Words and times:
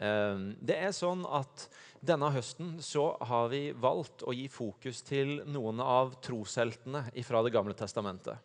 Eh, 0.00 0.44
det 0.64 0.78
er 0.88 0.96
sånn 0.96 1.26
at 1.28 1.68
Denne 2.00 2.30
høsten 2.32 2.78
så 2.80 3.10
har 3.28 3.50
vi 3.52 3.74
valgt 3.76 4.22
å 4.24 4.32
gi 4.32 4.46
fokus 4.48 5.02
til 5.04 5.42
noen 5.44 5.82
av 5.84 6.14
trosheltene 6.24 7.10
fra 7.26 7.42
Det 7.44 7.52
gamle 7.52 7.76
testamentet. 7.76 8.40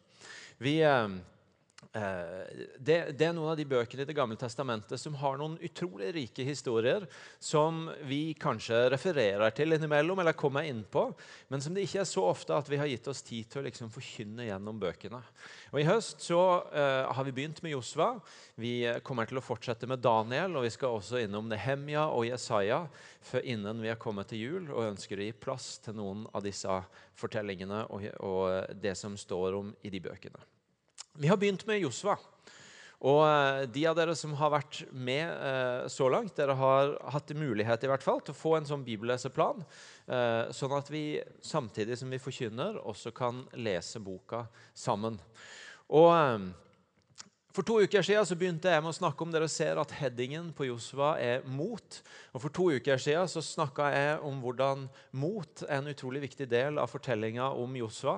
Vi... 0.59 0.81
Eh, 1.93 2.15
Eh, 2.15 2.65
det, 2.79 2.95
det, 3.17 3.27
er 3.27 3.33
noen 3.35 3.51
av 3.51 3.57
de 3.59 3.65
bøkene 3.67 4.03
i 4.03 4.07
Det 4.07 4.15
gamle 4.15 4.37
testamentet 4.39 4.99
som 5.01 5.15
har 5.19 5.37
noen 5.39 5.57
utrolig 5.63 6.11
rike 6.15 6.45
historier 6.47 7.05
som 7.43 7.85
vi 8.07 8.35
kanskje 8.39 8.85
refererer 8.93 9.53
til 9.55 9.75
innimellom 9.75 10.19
eller 10.21 10.37
kommer 10.37 10.67
inn 10.67 10.83
på, 10.91 11.07
men 11.49 11.63
som 11.63 11.75
det 11.75 11.85
ikke 11.85 12.01
er 12.03 12.09
så 12.09 12.25
ofte 12.29 12.55
at 12.55 12.69
vi 12.71 12.79
har 12.79 12.89
gitt 12.89 13.07
oss 13.11 13.23
tid 13.25 13.49
til 13.49 13.61
å 13.61 13.65
liksom 13.67 13.91
forkynne 13.93 14.47
gjennom 14.47 14.79
bøkene. 14.81 15.21
Og 15.73 15.81
I 15.81 15.87
høst 15.87 16.23
så 16.25 16.41
uh, 16.71 17.11
har 17.15 17.27
vi 17.27 17.33
begynt 17.35 17.61
med 17.63 17.73
Josva. 17.73 18.13
Vi 18.59 18.77
kommer 19.05 19.27
til 19.29 19.39
å 19.39 19.43
fortsette 19.43 19.89
med 19.89 20.03
Daniel, 20.03 20.55
og 20.57 20.65
vi 20.65 20.73
skal 20.73 20.97
også 20.97 21.21
innom 21.23 21.49
Nehemja 21.51 22.07
og 22.13 22.27
Jesaja 22.29 22.85
innen 23.43 23.81
vi 23.83 23.91
er 23.91 23.99
kommet 23.99 24.29
til 24.31 24.43
jul, 24.43 24.67
og 24.71 24.91
ønsker 24.91 25.19
å 25.19 25.27
gi 25.27 25.37
plass 25.45 25.75
til 25.85 25.97
noen 25.99 26.25
av 26.33 26.45
disse 26.45 26.81
fortellingene 27.19 27.85
og, 27.89 28.09
og 28.23 28.75
det 28.81 28.95
som 28.99 29.17
står 29.19 29.61
om 29.61 29.73
i 29.83 29.93
de 29.93 30.03
bøkene. 30.03 30.43
Vi 31.17 31.27
har 31.27 31.37
begynt 31.37 31.63
med 31.67 31.79
Josva. 31.79 32.17
Og 33.05 33.21
eh, 33.27 33.61
de 33.71 33.85
av 33.87 33.95
dere 33.95 34.15
som 34.17 34.33
har 34.39 34.51
vært 34.51 34.81
med 34.91 35.23
eh, 35.23 35.85
så 35.91 36.09
langt, 36.11 36.35
dere 36.35 36.55
har 36.59 36.95
hatt 37.13 37.31
mulighet 37.37 37.85
i 37.85 37.89
hvert 37.91 38.03
fall 38.03 38.19
til 38.23 38.35
å 38.35 38.39
få 38.39 38.55
en 38.57 38.67
sånn 38.67 38.83
bibelleseplan, 38.83 39.63
eh, 40.11 40.51
sånn 40.55 40.75
at 40.75 40.91
vi 40.91 41.05
samtidig 41.43 41.99
som 42.01 42.11
vi 42.11 42.19
forkynner, 42.19 42.81
også 42.83 43.13
kan 43.15 43.43
lese 43.55 44.01
boka 44.03 44.45
sammen. 44.73 45.19
Og 45.87 46.51
For 47.55 47.63
to 47.63 47.77
uker 47.87 48.03
siden 48.03 48.25
så 48.27 48.35
begynte 48.35 48.67
jeg 48.67 48.83
med 48.83 48.91
å 48.91 48.97
snakke 48.97 49.23
om 49.23 49.31
dere 49.31 49.47
ser 49.47 49.79
at 49.79 49.93
headingen 49.95 50.49
på 50.51 50.65
Josva 50.67 51.13
er 51.23 51.45
mot. 51.47 52.01
Og 52.35 52.41
For 52.43 52.51
to 52.51 52.65
uker 52.75 52.99
siden 52.99 53.29
så 53.31 53.39
snakka 53.39 53.93
jeg 53.93 54.17
om 54.27 54.41
hvordan 54.43 54.89
mot 55.15 55.63
er 55.63 55.77
en 55.77 55.87
utrolig 55.87 56.25
viktig 56.25 56.49
del 56.51 56.81
av 56.81 56.91
fortellinga 56.91 57.53
om 57.55 57.77
Josva 57.79 58.17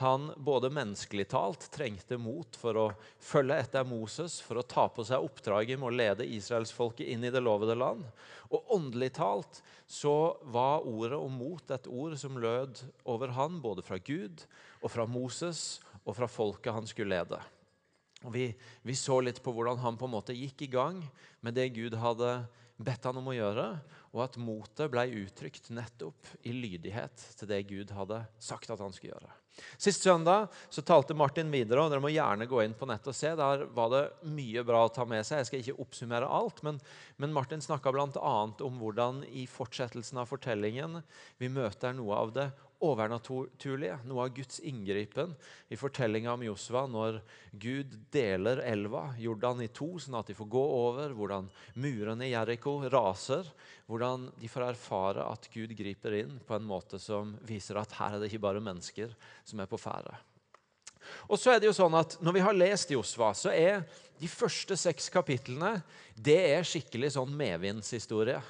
han 0.00 0.30
både 0.36 0.70
menneskelig 0.72 1.26
talt 1.32 1.66
trengte 1.72 2.18
mot 2.20 2.56
for 2.58 2.78
å 2.80 2.86
følge 3.22 3.58
etter 3.62 3.86
Moses, 3.88 4.38
for 4.42 4.60
å 4.60 4.66
ta 4.66 4.86
på 4.92 5.04
seg 5.06 5.22
oppdraget 5.24 5.80
med 5.80 5.90
å 5.90 5.98
lede 6.00 6.26
israelsfolket 6.26 7.12
inn 7.12 7.24
i 7.24 7.32
det 7.32 7.42
lovede 7.44 7.76
land. 7.78 8.06
Og 8.50 8.72
åndelig 8.76 9.12
talt 9.20 9.60
så 9.86 10.34
var 10.52 10.86
ordet 10.88 11.20
om 11.20 11.38
mot 11.42 11.72
et 11.74 11.88
ord 11.90 12.16
som 12.20 12.40
lød 12.40 12.82
over 13.04 13.36
han, 13.36 13.60
både 13.62 13.84
fra 13.86 14.00
Gud 14.00 14.44
og 14.80 14.90
fra 14.92 15.06
Moses 15.08 15.80
og 16.04 16.16
fra 16.16 16.28
folket 16.30 16.74
han 16.74 16.88
skulle 16.88 17.14
lede. 17.14 17.40
Og 18.24 18.34
vi, 18.34 18.46
vi 18.84 18.96
så 18.98 19.20
litt 19.24 19.40
på 19.44 19.52
hvordan 19.54 19.80
han 19.80 19.96
på 20.00 20.08
en 20.08 20.16
måte 20.16 20.36
gikk 20.36 20.66
i 20.66 20.72
gang 20.72 21.00
med 21.44 21.56
det 21.56 21.70
Gud 21.76 21.96
hadde 22.00 22.42
bedt 22.80 23.04
han 23.08 23.20
om 23.20 23.28
å 23.32 23.36
gjøre, 23.36 23.66
og 24.10 24.24
at 24.24 24.40
motet 24.40 24.90
ble 24.92 25.06
uttrykt 25.22 25.70
nettopp 25.72 26.32
i 26.48 26.54
lydighet 26.56 27.28
til 27.38 27.50
det 27.50 27.62
Gud 27.68 27.92
hadde 27.94 28.24
sagt 28.42 28.72
at 28.72 28.80
han 28.80 28.92
skulle 28.96 29.14
gjøre. 29.14 29.39
Sist 29.80 30.06
søndag 30.06 30.48
så 30.72 30.84
talte 30.86 31.16
Martin 31.16 31.50
videre, 31.52 31.84
og 31.84 31.92
dere 31.92 32.04
må 32.04 32.12
gjerne 32.12 32.48
gå 32.50 32.62
inn 32.64 32.76
på 32.76 32.88
nettet 32.90 33.12
og 33.12 33.18
se. 33.18 33.34
Der 33.38 33.66
var 33.76 33.92
det 33.94 34.02
mye 34.30 34.64
bra 34.66 34.84
å 34.86 34.92
ta 34.94 35.06
med 35.08 35.26
seg. 35.26 35.42
Jeg 35.42 35.50
skal 35.50 35.62
ikke 35.64 35.84
oppsummere 35.84 36.30
alt, 36.40 36.62
men, 36.66 36.80
men 37.20 37.34
Martin 37.36 37.64
snakka 37.64 37.92
bl.a. 37.94 38.34
om 38.66 38.82
hvordan 38.82 39.24
i 39.30 39.46
fortsettelsen 39.50 40.20
av 40.22 40.30
fortellingen 40.30 41.00
vi 41.40 41.52
møter 41.52 41.96
noe 41.96 42.18
av 42.24 42.34
det 42.36 42.50
overnaturlige, 42.84 43.98
noe 44.08 44.24
av 44.24 44.32
Guds 44.34 44.60
inngripen 44.64 45.34
i 45.68 45.78
fortellinga 45.78 46.32
om 46.32 46.44
Josva 46.46 46.86
når 46.88 47.20
Gud 47.60 47.92
deler 48.12 48.62
elva, 48.64 49.10
Jordan, 49.20 49.60
i 49.64 49.68
to, 49.74 49.92
sånn 50.00 50.16
at 50.20 50.30
de 50.30 50.36
får 50.38 50.48
gå 50.52 50.62
over, 50.78 51.12
hvordan 51.16 51.50
murene 51.80 52.28
i 52.28 52.32
Jeriko 52.32 52.78
raser, 52.92 53.48
hvordan 53.90 54.30
de 54.40 54.48
får 54.48 54.70
erfare 54.70 55.26
at 55.28 55.50
Gud 55.52 55.74
griper 55.76 56.20
inn 56.22 56.38
på 56.46 56.56
en 56.56 56.66
måte 56.66 57.00
som 57.02 57.36
viser 57.46 57.80
at 57.80 57.96
her 58.00 58.16
er 58.16 58.22
det 58.22 58.30
ikke 58.30 58.46
bare 58.48 58.64
mennesker 58.64 59.12
som 59.44 59.60
er 59.60 59.70
på 59.70 59.80
ferde. 59.80 60.16
Og 61.28 61.38
så 61.40 61.54
er 61.54 61.60
det 61.60 61.70
jo 61.70 61.76
sånn 61.76 61.94
at 61.96 62.18
Når 62.20 62.34
vi 62.36 62.42
har 62.44 62.56
lest 62.56 62.90
Josva, 62.92 63.32
så 63.34 63.52
er 63.54 63.84
de 64.20 64.28
første 64.28 64.76
seks 64.76 65.08
kapitlene 65.12 65.78
det 66.20 66.40
er 66.52 66.66
skikkelig 66.66 67.14
sånn 67.14 67.32
medvindshistorie. 67.36 68.40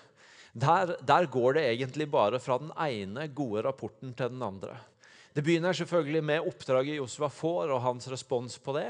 Der, 0.52 0.96
der, 1.06 1.26
går 1.30 1.54
det 1.54 1.66
egentlig 1.68 2.08
bare 2.10 2.40
fra 2.42 2.58
den 2.58 2.72
ene 2.74 3.28
gode 3.28 3.62
rapporten 3.62 4.14
til 4.14 4.32
den 4.32 4.42
andre. 4.42 4.76
Det 5.30 5.44
begynner 5.46 5.72
selvfølgelig 5.76 6.24
med 6.26 6.46
oppdraget 6.50 6.96
Josva 6.96 7.28
får, 7.30 7.70
og 7.70 7.84
hans 7.84 8.08
respons 8.10 8.56
på 8.58 8.74
det. 8.74 8.88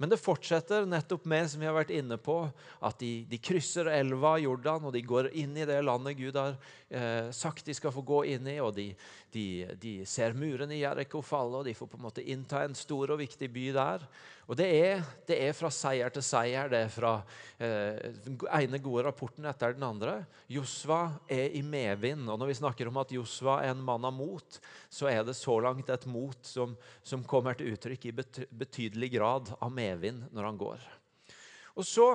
Men 0.00 0.08
det 0.08 0.20
fortsetter 0.22 0.86
nettopp 0.88 1.26
med 1.28 1.50
som 1.52 1.60
vi 1.60 1.68
har 1.68 1.76
vært 1.76 1.92
inne 1.92 2.16
på, 2.16 2.38
at 2.80 2.96
de, 3.02 3.10
de 3.28 3.40
krysser 3.44 3.90
elva 3.92 4.38
Jordan, 4.40 4.88
og 4.88 4.96
de 4.96 5.04
går 5.04 5.28
inn 5.36 5.52
i 5.52 5.66
det 5.68 5.76
landet 5.84 6.16
Gud 6.16 6.38
har 6.40 6.56
eh, 6.88 7.28
sagt 7.36 7.68
de 7.68 7.76
skal 7.76 7.92
få 7.92 8.06
gå 8.08 8.22
inn 8.32 8.48
i. 8.48 8.56
og 8.64 8.72
de, 8.78 8.88
de, 9.32 9.64
de 9.80 9.92
ser 10.08 10.34
murene 10.36 10.76
i 10.76 10.82
Jeriko 10.82 11.22
falle, 11.24 11.60
og 11.60 11.66
de 11.66 11.74
får 11.76 11.88
på 11.88 11.98
en 11.98 12.04
måte 12.04 12.24
innta 12.34 12.62
en 12.64 12.76
stor 12.76 13.14
og 13.14 13.20
viktig 13.22 13.48
by 13.52 13.64
der. 13.76 14.04
Og 14.50 14.58
det 14.58 14.66
er, 14.74 15.02
det 15.28 15.38
er, 15.40 15.54
fra 15.56 15.70
seier 15.72 16.12
til 16.12 16.24
seier. 16.26 16.68
Det 16.72 16.80
er 16.84 16.92
fra 16.92 17.12
eh, 17.62 18.12
den 18.26 18.36
ene 18.52 18.80
gode 18.82 19.06
rapporten 19.06 19.46
etter 19.48 19.76
den 19.76 19.86
andre. 19.86 20.18
Josva 20.52 21.00
er 21.30 21.54
i 21.56 21.62
medvind. 21.64 22.26
Og 22.28 22.40
når 22.40 22.50
vi 22.50 22.58
snakker 22.60 22.90
om 22.90 23.00
at 23.00 23.14
Josva 23.14 23.60
er 23.62 23.72
en 23.72 23.84
mann 23.86 24.04
av 24.08 24.12
mot, 24.16 24.58
så 24.92 25.08
er 25.08 25.22
det 25.24 25.38
så 25.38 25.56
langt 25.64 25.88
et 25.92 26.06
mot 26.10 26.38
som, 26.46 26.76
som 27.00 27.24
kommer 27.24 27.56
til 27.56 27.72
uttrykk 27.72 28.10
i 28.10 28.16
betydelig 28.16 29.12
grad 29.16 29.54
av 29.58 29.72
medvind 29.72 30.26
når 30.34 30.50
han 30.50 30.60
går. 30.60 30.86
Og 31.78 31.88
så 31.88 32.10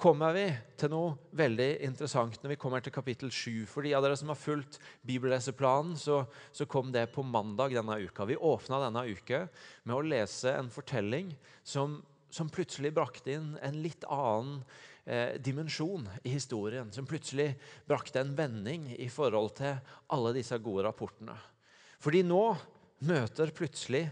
kommer 0.00 0.32
vi 0.32 0.46
til 0.80 0.90
noe 0.92 1.12
veldig 1.36 1.68
interessant 1.84 2.38
når 2.40 2.54
vi 2.54 2.58
kommer 2.60 2.82
til 2.84 2.94
kapittel 2.94 3.30
7. 3.32 3.66
For 3.68 3.84
de 3.84 3.92
av 3.96 4.04
dere 4.04 4.16
som 4.16 4.30
har 4.32 4.38
fulgt 4.38 4.78
bibelleseplanen, 5.06 5.96
så, 6.00 6.22
så, 6.56 6.66
kom 6.70 6.88
det 6.94 7.10
på 7.12 7.24
mandag 7.26 7.76
denne 7.76 7.98
uka. 8.00 8.24
Vi 8.28 8.38
åpna 8.38 8.80
denne 8.86 9.04
uka 9.10 9.42
med 9.84 9.96
å 9.96 10.06
lese 10.06 10.54
en 10.56 10.70
fortelling 10.72 11.34
som, 11.62 11.98
som 12.32 12.48
plutselig 12.52 12.94
brakte 12.96 13.36
inn 13.36 13.52
en 13.60 13.80
litt 13.84 14.06
annen 14.08 14.62
eh, 15.04 15.36
dimensjon 15.36 16.08
i 16.24 16.32
historien. 16.32 16.88
Som 16.96 17.08
plutselig 17.08 17.52
brakte 17.88 18.22
en 18.24 18.32
vending 18.38 18.88
i 18.96 19.10
forhold 19.12 19.58
til 19.60 19.76
alle 20.16 20.36
disse 20.38 20.56
gode 20.64 20.88
rapportene. 20.88 21.36
Fordi 22.00 22.24
nå 22.24 22.44
møter 23.04 23.52
plutselig 23.56 24.06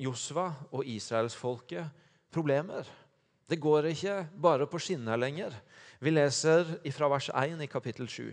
Josva 0.00 0.50
og 0.72 0.84
israelsfolket 0.88 2.04
problemer. 2.32 2.84
Det 3.46 3.58
går 3.60 3.90
ikke 3.90 4.16
bare 4.40 4.66
på 4.70 4.80
skinner 4.80 5.18
lenger. 5.20 5.54
Vi 6.02 6.12
leser 6.12 6.66
fra 6.94 7.08
vers 7.12 7.28
1 7.34 7.62
i 7.62 7.68
kapittel 7.70 8.08
7. 8.08 8.32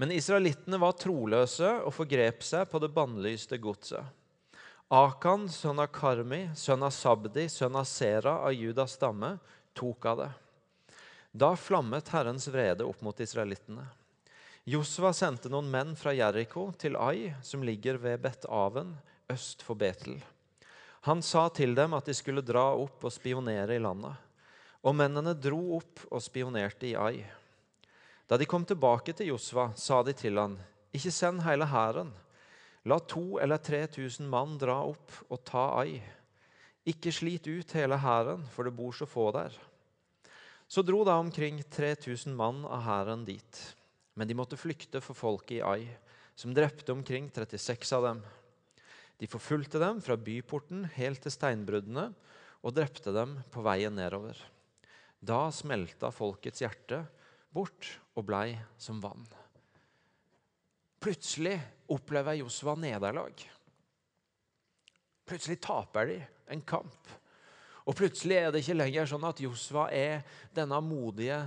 Men 0.00 0.12
israelittene 0.14 0.80
var 0.80 0.96
troløse 0.98 1.68
og 1.84 1.92
forgrep 1.94 2.42
seg 2.46 2.68
på 2.70 2.80
det 2.82 2.90
bannlyste 2.94 3.58
godset. 3.62 4.02
Akan, 4.92 5.46
sønn 5.48 5.80
av 5.80 5.88
Karmi, 5.94 6.50
sønn 6.58 6.82
av 6.84 6.92
Sabdi, 6.92 7.46
sønn 7.48 7.76
av 7.80 7.86
Sera 7.88 8.38
av 8.44 8.52
Judas 8.52 8.98
stamme, 8.98 9.36
tok 9.72 10.08
av 10.10 10.18
det. 10.20 10.30
Da 11.32 11.54
flammet 11.56 12.10
Herrens 12.12 12.48
vrede 12.52 12.84
opp 12.84 13.00
mot 13.00 13.20
israelittene. 13.24 13.86
Josva 14.68 15.14
sendte 15.16 15.48
noen 15.50 15.70
menn 15.72 15.96
fra 15.98 16.12
Jeriko 16.14 16.68
til 16.78 16.98
Ai, 17.00 17.32
som 17.42 17.64
ligger 17.64 17.96
ved 18.02 18.20
Bet-Aven, 18.22 18.92
øst 19.32 19.64
for 19.64 19.80
Betel. 19.80 20.20
Han 21.06 21.22
sa 21.22 21.48
til 21.50 21.74
dem 21.74 21.96
at 21.96 22.06
de 22.06 22.14
skulle 22.14 22.44
dra 22.46 22.68
opp 22.78 23.02
og 23.02 23.10
spionere 23.10 23.74
i 23.74 23.82
landet. 23.82 24.14
Og 24.86 24.94
mennene 24.94 25.34
dro 25.34 25.78
opp 25.78 26.04
og 26.10 26.22
spionerte 26.22 26.88
i 26.90 26.96
Ai. 26.98 27.22
Da 28.30 28.38
de 28.38 28.46
kom 28.46 28.62
tilbake 28.66 29.14
til 29.14 29.32
Josva, 29.32 29.72
sa 29.74 30.02
de 30.06 30.14
til 30.16 30.38
han, 30.38 30.54
ikke 30.94 31.10
send 31.14 31.42
hele 31.42 31.66
hæren. 31.66 32.12
La 32.86 32.98
to 32.98 33.38
eller 33.42 33.62
tre 33.62 33.84
tusen 33.90 34.28
mann 34.30 34.56
dra 34.58 34.80
opp 34.86 35.14
og 35.28 35.42
ta 35.46 35.68
Ai. 35.82 36.00
Ikke 36.86 37.12
slit 37.14 37.46
ut 37.46 37.74
hele 37.78 37.98
hæren, 38.02 38.42
for 38.50 38.66
det 38.66 38.74
bor 38.74 38.94
så 38.94 39.06
få 39.06 39.28
der. 39.34 39.54
Så 40.66 40.82
dro 40.86 41.02
da 41.04 41.18
omkring 41.20 41.60
3000 41.62 42.34
mann 42.34 42.64
av 42.64 42.82
hæren 42.86 43.26
dit. 43.26 43.58
Men 44.14 44.28
de 44.28 44.38
måtte 44.38 44.58
flykte 44.58 45.02
for 45.02 45.18
folket 45.18 45.58
i 45.58 45.64
Ai, 45.66 45.88
som 46.34 46.54
drepte 46.54 46.94
omkring 46.94 47.30
36 47.30 47.92
av 47.98 48.06
dem. 48.08 48.22
De 49.22 49.28
forfulgte 49.30 49.78
dem 49.78 50.00
fra 50.02 50.16
byporten 50.18 50.82
helt 50.96 51.22
til 51.22 51.30
steinbruddene 51.30 52.08
og 52.66 52.74
drepte 52.74 53.12
dem 53.14 53.36
på 53.54 53.62
veien 53.62 53.94
nedover. 53.94 54.34
Da 55.22 55.44
smelta 55.54 56.10
folkets 56.10 56.64
hjerte 56.64 57.04
bort 57.54 57.86
og 58.18 58.26
blei 58.26 58.56
som 58.82 58.98
vann. 58.98 59.22
Plutselig 61.02 61.54
opplever 61.94 62.40
Josva 62.40 62.74
nederlag. 62.78 63.38
Plutselig 65.26 65.60
taper 65.62 66.10
de 66.10 66.18
en 66.50 66.66
kamp. 66.66 67.14
Og 67.86 67.94
plutselig 67.98 68.40
er 68.40 68.50
det 68.50 68.64
ikke 68.64 68.78
lenger 68.78 69.06
sånn 69.10 69.26
at 69.26 69.42
Josva 69.42 69.86
er 69.94 70.26
denne 70.54 70.78
modige 70.82 71.38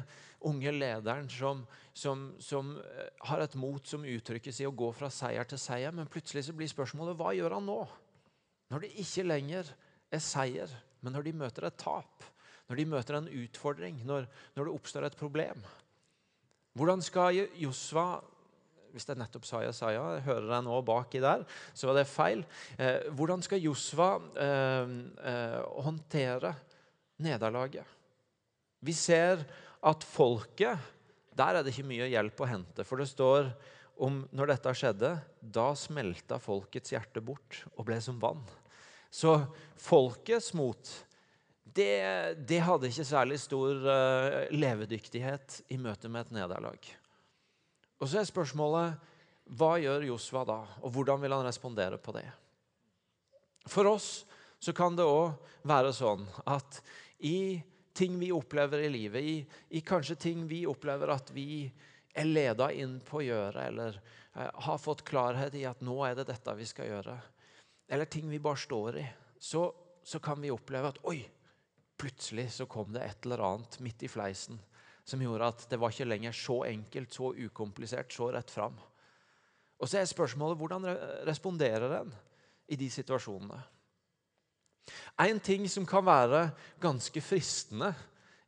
unge 0.45 0.71
lederen 0.74 1.30
som, 1.31 1.63
som, 1.94 2.27
som, 2.44 2.75
eh, 2.81 3.07
har 3.30 3.44
et 3.44 3.57
mot 3.59 3.88
som 3.88 4.06
uttrykkes 4.06 4.62
i 4.62 4.68
å 4.69 4.75
gå 4.75 4.92
fra 4.95 5.09
seier 5.13 5.47
til 5.50 5.62
seier. 5.62 5.95
Men 5.95 6.09
plutselig 6.12 6.47
så 6.47 6.56
blir 6.57 6.71
spørsmålet 6.71 7.18
hva 7.19 7.33
gjør 7.38 7.57
han 7.57 7.68
nå? 7.69 7.80
Når 8.74 8.86
det 8.86 8.94
ikke 9.03 9.27
lenger 9.27 9.74
er 10.13 10.24
seier, 10.24 10.71
men 11.01 11.15
når 11.15 11.27
de 11.27 11.36
møter 11.42 11.68
et 11.68 11.81
tap. 11.81 12.25
Når 12.69 12.80
de 12.80 12.86
møter 12.89 13.18
en 13.19 13.33
utfordring, 13.44 14.00
når, 14.07 14.30
når 14.56 14.68
det 14.68 14.77
oppstår 14.77 15.06
et 15.06 15.19
problem. 15.19 15.59
Hvordan 16.75 17.03
skal 17.06 17.45
Josva 17.62 18.07
hvis 18.95 19.09
jeg 19.09 19.19
nettopp 19.19 19.44
sa 19.44 19.59
Jesaja, 19.59 20.03
hører 20.24 20.53
jeg 20.53 20.63
nå 20.63 20.77
baki 20.88 21.19
der, 21.19 21.41
så 21.75 21.89
var 21.89 21.98
det 21.98 22.07
feil. 22.07 22.45
Eh, 22.80 23.09
hvordan 23.12 23.41
skal 23.44 23.59
Josva 23.59 24.07
eh, 24.39 24.94
eh, 25.31 25.57
håndtere 25.83 26.53
nederlaget? 27.25 27.83
Vi 28.80 28.95
ser 28.95 29.44
at 29.86 30.06
folket 30.08 30.92
Der 31.36 31.58
er 31.58 31.66
det 31.66 31.74
ikke 31.74 31.90
mye 31.90 32.06
hjelp 32.08 32.40
å 32.40 32.48
hente. 32.48 32.84
For 32.88 33.02
det 33.02 33.10
står 33.12 33.50
om 34.00 34.22
når 34.36 34.54
dette 34.54 34.72
skjedde, 34.76 35.10
da 35.40 35.66
smelta 35.76 36.38
folkets 36.40 36.94
hjerte 36.94 37.20
bort 37.24 37.62
og 37.76 37.84
ble 37.88 37.98
som 38.04 38.16
vann. 38.22 38.40
Så 39.12 39.34
folkets 39.80 40.54
mot 40.56 40.92
det, 41.76 42.40
det 42.48 42.62
hadde 42.64 42.88
ikke 42.88 43.08
særlig 43.08 43.42
stor 43.44 43.84
uh, 43.84 44.38
levedyktighet 44.56 45.60
i 45.76 45.80
møte 45.82 46.08
med 46.12 46.24
et 46.24 46.38
nederlag. 46.40 46.80
Og 48.00 48.08
så 48.08 48.22
er 48.22 48.32
spørsmålet 48.32 49.12
hva 49.60 49.76
gjør 49.78 50.08
Josva 50.08 50.46
da, 50.48 50.58
og 50.82 50.96
hvordan 50.96 51.22
vil 51.22 51.36
han 51.36 51.46
respondere 51.46 52.00
på 52.02 52.16
det? 52.16 52.26
For 53.68 53.88
oss 53.92 54.24
så 54.62 54.74
kan 54.76 54.96
det 54.98 55.06
òg 55.06 55.36
være 55.68 55.92
sånn 55.94 56.24
at 56.48 56.80
i 57.28 57.60
ting 57.95 58.19
vi 58.19 58.31
opplever 58.36 58.83
i 58.83 58.89
livet, 58.92 59.24
i, 59.24 59.36
i, 59.69 59.81
kanskje 59.81 60.18
ting 60.19 60.44
vi 60.50 60.65
opplever 60.68 61.13
at 61.13 61.31
vi 61.36 61.65
er 62.15 62.27
leda 62.27 62.69
inn 62.75 63.00
på 63.06 63.21
å 63.21 63.25
gjøre, 63.25 63.63
eller 63.69 63.97
eh, 64.00 64.51
har 64.68 64.81
fått 64.81 65.06
klarhet 65.07 65.56
i 65.56 65.65
at 65.68 65.83
nå 65.86 65.95
er 66.07 66.18
det 66.19 66.27
dette 66.30 66.56
vi 66.59 66.68
skal 66.68 66.92
gjøre, 66.92 67.15
eller 67.88 68.12
ting 68.12 68.27
vi 68.31 68.42
bare 68.44 68.59
står 68.59 69.00
i, 69.00 69.06
så, 69.39 69.68
så 70.03 70.19
kan 70.24 70.42
vi 70.44 70.51
oppleve 70.53 70.92
at 70.92 71.01
oi, 71.07 71.19
plutselig 71.95 72.50
så 72.51 72.68
kom 72.68 72.92
det 72.92 73.06
et 73.06 73.27
eller 73.27 73.44
annet 73.47 73.80
midt 73.83 74.03
i 74.03 74.12
fleisen 74.12 74.59
som 75.06 75.21
gjorde 75.21 75.48
at 75.48 75.65
det 75.69 75.77
var 75.80 75.94
ikke 75.94 76.07
lenger 76.07 76.33
så 76.36 76.63
enkelt, 76.65 77.13
så 77.13 77.30
ukomplisert, 77.38 78.13
så 78.13 78.31
rett 78.33 78.51
fram. 78.51 78.74
Og 79.77 79.89
så 79.89 80.00
er 80.00 80.09
spørsmålet 80.09 80.57
hvordan 80.57 80.88
responderer 81.27 82.00
en 82.00 82.13
i 82.74 82.77
de 82.80 82.88
situasjonene? 82.89 83.59
En 85.22 85.40
ting 85.44 85.66
som 85.72 85.86
kan 85.88 86.06
være 86.06 86.50
ganske 86.82 87.24
fristende 87.24 87.92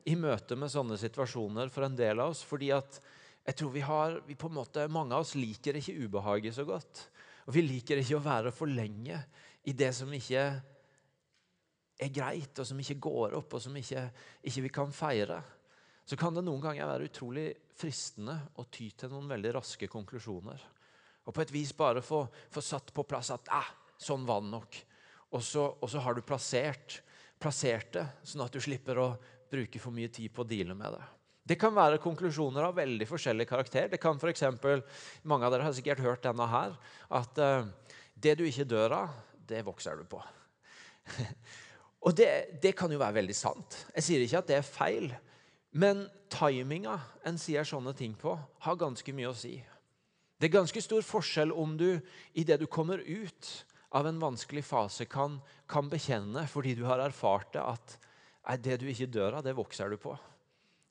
i 0.07 0.15
møte 0.19 0.55
med 0.59 0.71
sånne 0.71 0.99
situasjoner 0.99 1.71
for 1.73 1.87
en 1.87 1.97
del 1.97 2.21
av 2.23 2.33
oss, 2.33 2.43
fordi 2.47 2.71
at 2.75 2.99
jeg 3.47 3.57
tror 3.59 3.73
vi 3.73 3.83
har, 3.83 4.17
vi 4.27 4.35
på 4.35 4.49
en 4.49 4.57
måte, 4.59 4.87
Mange 4.91 5.15
av 5.15 5.23
oss 5.23 5.35
liker 5.39 5.79
ikke 5.79 5.95
ubehaget 6.03 6.55
så 6.55 6.65
godt. 6.67 7.05
Og 7.47 7.55
vi 7.55 7.63
liker 7.63 8.01
ikke 8.01 8.17
å 8.19 8.23
være 8.23 8.51
for 8.51 8.67
lenge 8.67 9.21
i 9.67 9.73
det 9.75 9.93
som 9.95 10.11
ikke 10.13 10.47
er 11.97 12.11
greit, 12.13 12.59
og 12.59 12.67
som 12.67 12.79
ikke 12.79 12.99
går 13.01 13.37
opp, 13.39 13.55
og 13.55 13.63
som 13.63 13.75
ikke, 13.79 14.03
ikke 14.43 14.65
vi 14.67 14.73
kan 14.75 14.91
feire 14.93 15.39
så 16.07 16.15
kan 16.15 16.35
det 16.37 16.45
noen 16.47 16.63
ganger 16.63 16.87
være 16.87 17.09
utrolig 17.09 17.49
fristende 17.75 18.37
å 18.55 18.63
ty 18.71 18.87
til 18.95 19.11
noen 19.11 19.27
veldig 19.27 19.57
raske 19.57 19.89
konklusjoner. 19.91 20.61
Og 21.27 21.35
på 21.35 21.43
et 21.43 21.51
vis 21.51 21.73
bare 21.75 22.03
få, 22.05 22.21
få 22.47 22.63
satt 22.63 22.93
på 22.95 23.03
plass 23.03 23.33
at 23.35 23.51
ah, 23.51 23.67
sånn 23.99 24.23
var 24.27 24.39
det 24.45 24.53
nok. 24.53 24.77
Og 25.35 25.43
så, 25.43 25.65
og 25.81 25.89
så 25.91 26.01
har 26.03 26.15
du 26.15 26.23
plassert, 26.25 27.01
plassert, 27.41 27.91
det, 27.97 28.05
sånn 28.27 28.45
at 28.45 28.53
du 28.53 28.61
slipper 28.63 28.99
å 29.01 29.11
bruke 29.51 29.79
for 29.81 29.95
mye 29.95 30.11
tid 30.13 30.31
på 30.33 30.43
å 30.43 30.47
deale 30.47 30.75
med 30.77 30.95
det. 30.95 31.03
Det 31.47 31.55
kan 31.59 31.75
være 31.75 32.01
konklusjoner 32.03 32.65
av 32.67 32.75
veldig 32.75 33.07
forskjellig 33.07 33.45
karakter. 33.47 33.87
Det 33.91 34.01
kan 34.03 34.19
for 34.19 34.31
eksempel, 34.31 34.83
Mange 35.23 35.47
av 35.47 35.53
dere 35.53 35.67
har 35.67 35.75
sikkert 35.75 36.03
hørt 36.03 36.25
denne 36.25 36.47
her. 36.51 36.75
At 37.07 37.39
uh, 37.39 37.69
det 38.15 38.35
du 38.39 38.43
ikke 38.47 38.67
dør 38.67 38.97
av, 38.97 39.13
det 39.47 39.63
vokser 39.63 39.95
du 39.95 40.03
på. 40.11 40.19
og 42.05 42.17
det, 42.19 42.59
det 42.63 42.73
kan 42.75 42.91
jo 42.91 42.99
være 42.99 43.21
veldig 43.21 43.37
sant. 43.37 43.79
Jeg 43.95 44.03
sier 44.03 44.25
ikke 44.25 44.41
at 44.43 44.51
det 44.51 44.59
er 44.59 44.67
feil. 44.67 45.07
Men 45.71 46.03
timinga 46.33 46.97
en 47.27 47.39
sier 47.39 47.67
sånne 47.67 47.95
ting 47.95 48.15
på, 48.19 48.35
har 48.35 48.79
ganske 48.79 49.15
mye 49.15 49.31
å 49.31 49.37
si. 49.37 49.55
Det 50.37 50.49
er 50.49 50.57
ganske 50.59 50.83
stor 50.83 51.05
forskjell 51.05 51.53
om 51.55 51.77
du 51.79 51.89
idet 52.37 52.59
du 52.59 52.67
kommer 52.69 52.99
ut 53.01 53.51
av 53.95 54.07
en 54.07 54.19
vanskelig 54.19 54.65
fase, 54.67 55.05
kan, 55.05 55.39
kan 55.69 55.89
bekjenne 55.91 56.43
fordi 56.51 56.75
du 56.77 56.83
har 56.87 57.01
erfart 57.03 57.53
det, 57.55 57.63
at 57.63 57.99
nei, 58.47 58.57
det 58.63 58.81
du 58.81 58.89
ikke 58.91 59.11
dør 59.11 59.39
av, 59.39 59.45
det 59.45 59.55
vokser 59.57 59.93
du 59.93 59.99
på. 60.01 60.15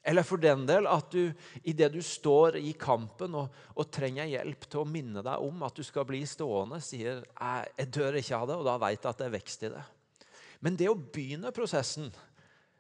Eller 0.06 0.22
for 0.22 0.38
den 0.38 0.62
del 0.68 0.86
at 0.86 1.10
du 1.10 1.32
idet 1.66 1.90
du 1.96 1.98
står 2.04 2.60
i 2.60 2.76
kampen 2.78 3.34
og, 3.34 3.50
og, 3.74 3.88
trenger 3.90 4.28
hjelp 4.30 4.68
til 4.70 4.84
å 4.84 4.88
minne 4.88 5.24
deg 5.26 5.42
om 5.42 5.64
at 5.66 5.74
du 5.74 5.82
skal 5.82 6.06
bli 6.06 6.20
stående, 6.30 6.78
sier 6.84 7.24
jeg, 7.24 7.72
jeg 7.80 7.92
dør 7.96 8.20
ikke 8.20 8.38
av 8.38 8.48
det, 8.48 8.58
og 8.60 8.68
da 8.68 8.76
vet 8.84 9.00
jeg 9.00 9.10
at 9.10 9.20
det 9.20 9.26
er 9.26 9.34
vekst 9.34 9.66
i 9.66 9.72
det. 9.74 9.82
Men 10.62 10.78
det 10.78 10.88
å 10.88 10.96
begynne 10.96 11.52
prosessen 11.54 12.12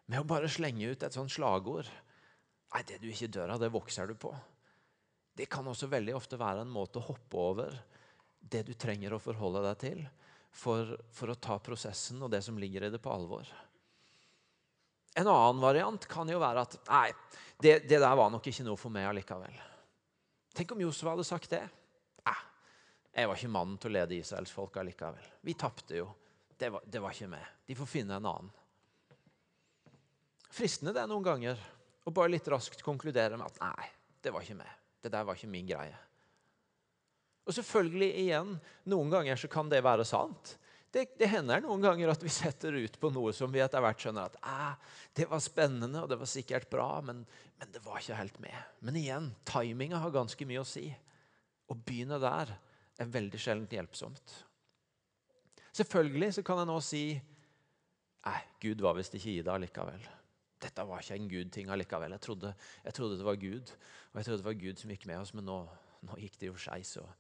med 0.06 0.22
å 0.22 0.28
bare 0.28 0.50
slenge 0.50 0.86
ut 0.86 1.02
et 1.02 1.16
sånt 1.16 1.34
slagord 1.34 1.90
Nei, 2.76 2.82
det 2.84 2.98
du 3.00 3.06
ikke 3.08 3.30
dør 3.32 3.54
av, 3.54 3.60
det 3.62 3.70
vokser 3.72 4.10
du 4.10 4.16
på. 4.20 4.28
Det 5.38 5.46
kan 5.48 5.64
også 5.70 5.86
veldig 5.88 6.12
ofte 6.16 6.36
være 6.36 6.64
en 6.64 6.72
måte 6.74 6.98
å 6.98 7.06
hoppe 7.06 7.38
over 7.40 7.76
det 8.50 8.62
du 8.68 8.74
trenger 8.78 9.14
å 9.14 9.22
forholde 9.22 9.62
deg 9.68 9.78
til 9.82 10.02
for, 10.56 10.94
for 11.12 11.32
å 11.32 11.38
ta 11.38 11.58
prosessen 11.62 12.22
og 12.22 12.32
det 12.32 12.42
som 12.44 12.58
ligger 12.58 12.86
i 12.86 12.90
det, 12.92 13.00
på 13.02 13.12
alvor. 13.12 13.48
En 15.16 15.28
annen 15.28 15.62
variant 15.62 16.06
kan 16.10 16.28
jo 16.28 16.40
være 16.40 16.66
at 16.66 16.76
nei, 16.88 17.08
det, 17.60 17.78
det 17.88 18.00
der 18.00 18.18
var 18.18 18.30
nok 18.32 18.46
ikke 18.46 18.66
noe 18.66 18.80
for 18.80 18.92
meg 18.92 19.08
allikevel. 19.08 19.56
Tenk 20.56 20.72
om 20.72 20.84
Josef 20.84 21.08
hadde 21.10 21.24
sagt 21.28 21.52
det. 21.52 21.64
Nei, 22.24 22.36
jeg 23.16 23.28
var 23.28 23.40
ikke 23.40 23.52
mannen 23.52 23.80
til 23.80 23.92
å 23.92 23.96
lede 23.96 24.16
Israels 24.16 24.52
folk 24.52 24.76
allikevel. 24.80 25.32
Vi 25.44 25.56
tapte 25.56 25.98
jo. 26.00 26.10
Det 26.56 26.70
var, 26.72 26.84
det 26.88 27.02
var 27.04 27.12
ikke 27.12 27.32
meg. 27.32 27.50
De 27.68 27.76
får 27.76 27.92
finne 27.98 28.16
en 28.16 28.30
annen 28.30 28.54
fristende 30.56 30.94
det 30.96 31.04
noen 31.10 31.24
ganger 31.24 31.60
å 32.06 32.12
bare 32.14 32.32
litt 32.32 32.48
raskt 32.48 32.84
konkludere 32.84 33.36
med 33.36 33.48
at 33.48 33.60
nei, 33.60 33.88
det 34.22 34.32
var 34.32 34.44
ikke 34.44 34.60
meg. 34.60 34.72
Det 35.02 35.12
der 35.12 35.26
var 35.26 35.38
ikke 35.38 35.52
min 35.52 35.68
greie. 35.68 35.98
Og 37.46 37.54
selvfølgelig 37.54 38.08
igjen, 38.24 38.56
Noen 38.90 39.12
ganger 39.12 39.38
så 39.38 39.50
kan 39.50 39.70
det 39.70 39.84
være 39.86 40.06
sant. 40.06 40.56
Det, 40.90 41.04
det, 41.18 41.28
hender 41.28 41.60
noen 41.60 41.82
ganger 41.82 42.12
at 42.12 42.22
vi 42.24 42.30
setter 42.32 42.74
ut 42.78 42.94
på 43.00 43.10
noe 43.12 43.32
som 43.36 43.50
vi 43.52 43.60
etter 43.60 43.82
hvert 43.84 44.00
skjønner 44.00 44.30
at 44.30 44.36
eh, 44.40 44.94
det 45.18 45.26
var 45.28 45.42
spennende 45.44 46.00
og 46.00 46.08
det 46.08 46.16
var 46.16 46.30
sikkert 46.30 46.70
bra, 46.72 46.88
men, 47.04 47.20
men 47.58 47.72
det 47.74 47.82
var 47.84 48.00
ikke 48.00 48.16
helt 48.16 48.38
med. 48.40 48.56
Men 48.86 48.96
igjen, 48.96 49.30
timinga 49.50 50.00
har 50.00 50.14
ganske 50.14 50.48
mye 50.48 50.62
å 50.62 50.68
si. 50.68 50.86
Å 51.66 51.76
begynne 51.76 52.20
der 52.22 52.54
er 52.96 53.12
veldig 53.12 53.40
sjelden 53.42 53.68
hjelpsomt. 53.76 54.38
Selvfølgelig 55.76 56.38
så 56.38 56.46
kan 56.46 56.62
jeg 56.62 56.70
nå 56.70 56.78
si 56.84 57.06
Nei, 58.26 58.38
Gud 58.58 58.80
var 58.82 58.96
visst 58.96 59.14
ikke 59.14 59.36
i 59.36 59.42
det 59.44 59.52
allikevel 59.52 60.06
dette 60.62 60.84
var 60.88 61.02
ikke 61.02 61.16
en 61.16 61.28
Gud-ting 61.30 61.70
allikevel. 61.72 62.14
Jeg 62.16 62.24
trodde, 62.24 62.52
jeg 62.84 62.96
trodde, 62.96 63.18
det 63.18 63.26
var 63.26 63.40
Gud, 63.40 63.72
og 64.12 64.18
jeg 64.18 64.26
trodde 64.26 64.40
det 64.40 64.48
var 64.48 64.60
Gud 64.60 64.80
som 64.80 64.92
gikk 64.92 65.06
med 65.10 65.20
oss, 65.20 65.34
men 65.36 65.46
nå, 65.48 65.58
nå 66.08 66.20
gikk 66.22 66.38
det 66.40 66.50
jo 66.50 66.56
skeis, 66.60 66.96
og, 67.02 67.10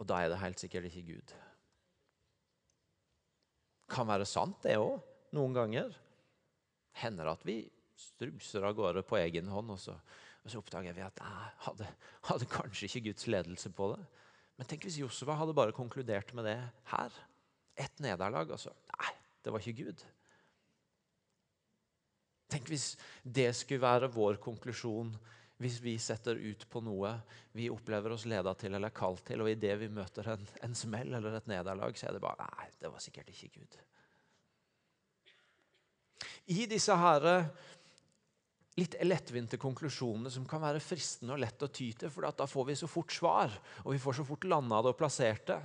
og, 0.00 0.06
da 0.08 0.22
er 0.22 0.32
det 0.32 0.40
helt 0.40 0.62
sikkert 0.62 0.88
ikke 0.88 1.02
Gud. 1.12 1.34
Kan 3.90 4.08
være 4.08 4.24
sant, 4.28 4.56
det 4.64 4.78
òg, 4.80 4.96
noen 5.36 5.56
ganger. 5.56 5.92
Hender 7.02 7.28
at 7.34 7.44
vi 7.44 7.60
struser 8.00 8.64
av 8.64 8.78
gårde 8.78 9.04
på 9.04 9.18
egen 9.20 9.50
hånd, 9.52 9.74
og 9.74 9.80
så, 9.82 9.96
og 10.40 10.48
så 10.48 10.62
oppdager 10.62 10.96
vi 10.96 11.04
at 11.04 11.20
jeg 11.20 11.50
hadde, 11.66 11.88
hadde 12.30 12.48
kanskje 12.48 12.88
ikke 12.88 13.10
Guds 13.10 13.28
ledelse 13.28 13.72
på 13.76 13.90
det. 13.92 14.00
Men 14.56 14.68
tenk 14.68 14.86
hvis 14.88 14.98
Josua 15.02 15.36
hadde 15.36 15.56
bare 15.56 15.76
konkludert 15.76 16.32
med 16.36 16.48
det 16.48 16.56
her. 16.94 17.20
Ett 17.76 18.00
nederlag, 18.00 18.50
altså. 18.56 18.72
Nei, 18.96 19.12
det 19.44 19.52
var 19.52 19.60
ikke 19.60 19.84
Gud. 19.84 20.06
Tenk 22.50 22.72
hvis 22.72 22.94
det 23.22 23.50
skulle 23.56 23.84
være 23.84 24.10
vår 24.12 24.40
konklusjon 24.42 25.12
hvis 25.60 25.78
vi 25.84 25.94
setter 26.00 26.38
ut 26.40 26.64
på 26.72 26.80
noe 26.84 27.12
vi 27.52 27.68
opplever 27.72 28.14
oss 28.14 28.24
leda 28.30 28.54
til 28.56 28.74
eller 28.76 28.94
kalt 28.96 29.26
til, 29.28 29.42
og 29.44 29.50
idet 29.52 29.76
vi 29.82 29.90
møter 29.92 30.32
en, 30.32 30.46
en 30.64 30.76
smell 30.76 31.12
eller 31.18 31.36
et 31.36 31.50
nederlag, 31.50 31.96
så 31.98 32.08
er 32.08 32.16
det 32.16 32.22
bare 32.24 32.48
Nei, 32.48 32.70
det 32.80 32.92
var 32.92 33.04
sikkert 33.04 33.28
ikke 33.32 33.50
Gud. 33.58 33.80
I 36.50 36.64
disse 36.70 36.96
her 36.96 37.28
litt 38.80 38.96
lettvinte 39.04 39.58
konklusjonene 39.60 40.32
som 40.32 40.46
kan 40.48 40.62
være 40.62 40.80
fristende 40.80 41.36
og 41.36 41.42
lett 41.42 41.62
å 41.62 41.68
ty 41.68 41.90
til, 41.92 42.10
for 42.12 42.24
da 42.24 42.48
får 42.48 42.70
vi 42.70 42.78
så 42.80 42.88
fort 42.88 43.12
svar, 43.12 43.52
og 43.84 43.92
vi 43.92 44.00
får 44.00 44.20
så 44.20 44.26
fort 44.26 44.48
landa 44.48 44.80
det 44.80 44.94
og 44.94 44.98
plassert 44.98 45.46
det 45.52 45.60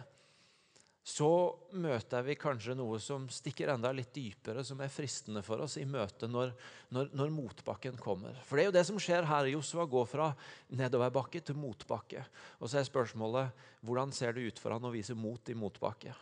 så 1.05 1.53
møter 1.77 2.23
vi 2.25 2.33
kanskje 2.33 2.73
noe 2.73 2.97
som 2.97 3.27
stikker 3.29 3.69
enda 3.69 3.91
litt 3.93 4.09
dypere, 4.15 4.63
som 4.65 4.79
er 4.81 4.89
fristende 4.89 5.43
for 5.45 5.61
oss 5.61 5.75
i 5.77 5.83
møte 5.85 6.25
når, 6.25 6.49
når, 6.89 7.11
når, 7.13 7.33
motbakken 7.35 7.99
kommer. 8.01 8.39
For 8.41 8.57
det 8.57 8.63
er 8.63 8.69
jo 8.71 8.73
det 8.73 8.83
som 8.87 8.97
skjer 8.97 9.27
her. 9.29 9.51
Josua 9.53 9.85
går 9.85 10.07
fra 10.09 10.31
nedoverbakke 10.73 11.43
til 11.45 11.59
motbakke. 11.61 12.23
Og 12.57 12.71
så 12.71 12.79
er 12.79 12.87
spørsmålet 12.87 13.67
hvordan 13.85 14.15
ser 14.17 14.33
det 14.33 14.47
ut 14.47 14.61
for 14.63 14.73
han 14.73 14.87
å 14.89 14.91
vise 14.95 15.13
mot 15.13 15.53
i 15.53 15.57
motbakke? 15.61 16.15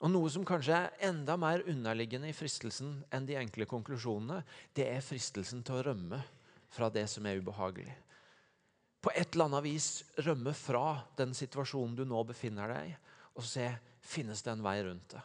Og 0.00 0.14
Noe 0.14 0.30
som 0.32 0.46
kanskje 0.48 0.78
er 0.78 1.10
enda 1.10 1.36
mer 1.36 1.66
underliggende 1.68 2.30
i 2.32 2.36
fristelsen 2.36 3.02
enn 3.12 3.28
de 3.28 3.36
enkle 3.36 3.66
konklusjonene, 3.68 4.38
det 4.72 4.86
er 4.94 5.04
fristelsen 5.04 5.60
til 5.66 5.76
å 5.76 5.84
rømme 5.90 6.22
fra 6.72 6.88
det 6.94 7.04
som 7.12 7.28
er 7.28 7.42
ubehagelig. 7.42 7.92
På 9.04 9.12
et 9.12 9.28
eller 9.34 9.50
annet 9.50 9.66
vis 9.68 9.90
rømme 10.24 10.56
fra 10.56 11.02
den 11.20 11.36
situasjonen 11.36 12.00
du 12.00 12.06
nå 12.08 12.24
befinner 12.32 12.72
deg 12.72 12.94
i 12.94 12.96
og 13.38 13.46
se 13.46 13.70
finnes 14.02 14.42
det 14.42 14.52
en 14.52 14.64
vei 14.64 14.78
rundt 14.82 15.14
det. 15.14 15.24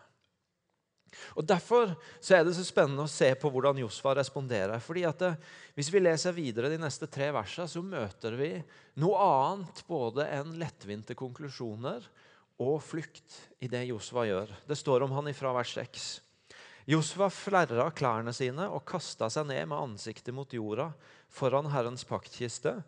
Og 1.38 1.46
Derfor 1.46 1.94
så 2.18 2.38
er 2.38 2.46
det 2.46 2.56
så 2.58 2.66
spennende 2.66 3.06
å 3.06 3.12
se 3.12 3.30
på 3.38 3.50
hvordan 3.54 3.78
Josfa 3.84 4.16
responderer. 4.18 4.80
fordi 4.80 5.04
at 5.06 5.20
det, 5.20 5.36
Hvis 5.76 5.92
vi 5.94 6.00
leser 6.00 6.34
videre 6.34 6.70
de 6.70 6.78
neste 6.78 7.08
tre 7.08 7.32
versene, 7.32 7.68
så 7.68 7.82
møter 7.82 8.36
vi 8.38 8.64
noe 8.96 9.18
annet 9.18 9.84
både 9.88 10.28
enn 10.28 10.58
lettvinte 10.60 11.16
konklusjoner 11.16 12.06
og 12.60 12.82
flukt 12.82 13.40
i 13.62 13.68
det 13.68 13.86
Josfa 13.88 14.26
gjør. 14.26 14.54
Det 14.68 14.78
står 14.78 15.04
om 15.04 15.12
han 15.12 15.28
ifra 15.28 15.54
vers 15.54 15.74
6. 15.74 16.22
Josfa 16.86 17.30
flerra 17.32 17.88
klærne 17.96 18.34
sine 18.36 18.68
og 18.68 18.84
kasta 18.86 19.30
seg 19.32 19.48
ned 19.48 19.70
med 19.72 19.80
ansiktet 19.80 20.36
mot 20.36 20.52
jorda 20.52 20.92
foran 21.32 21.72
Herrens 21.72 22.04
paktkiste 22.04 22.82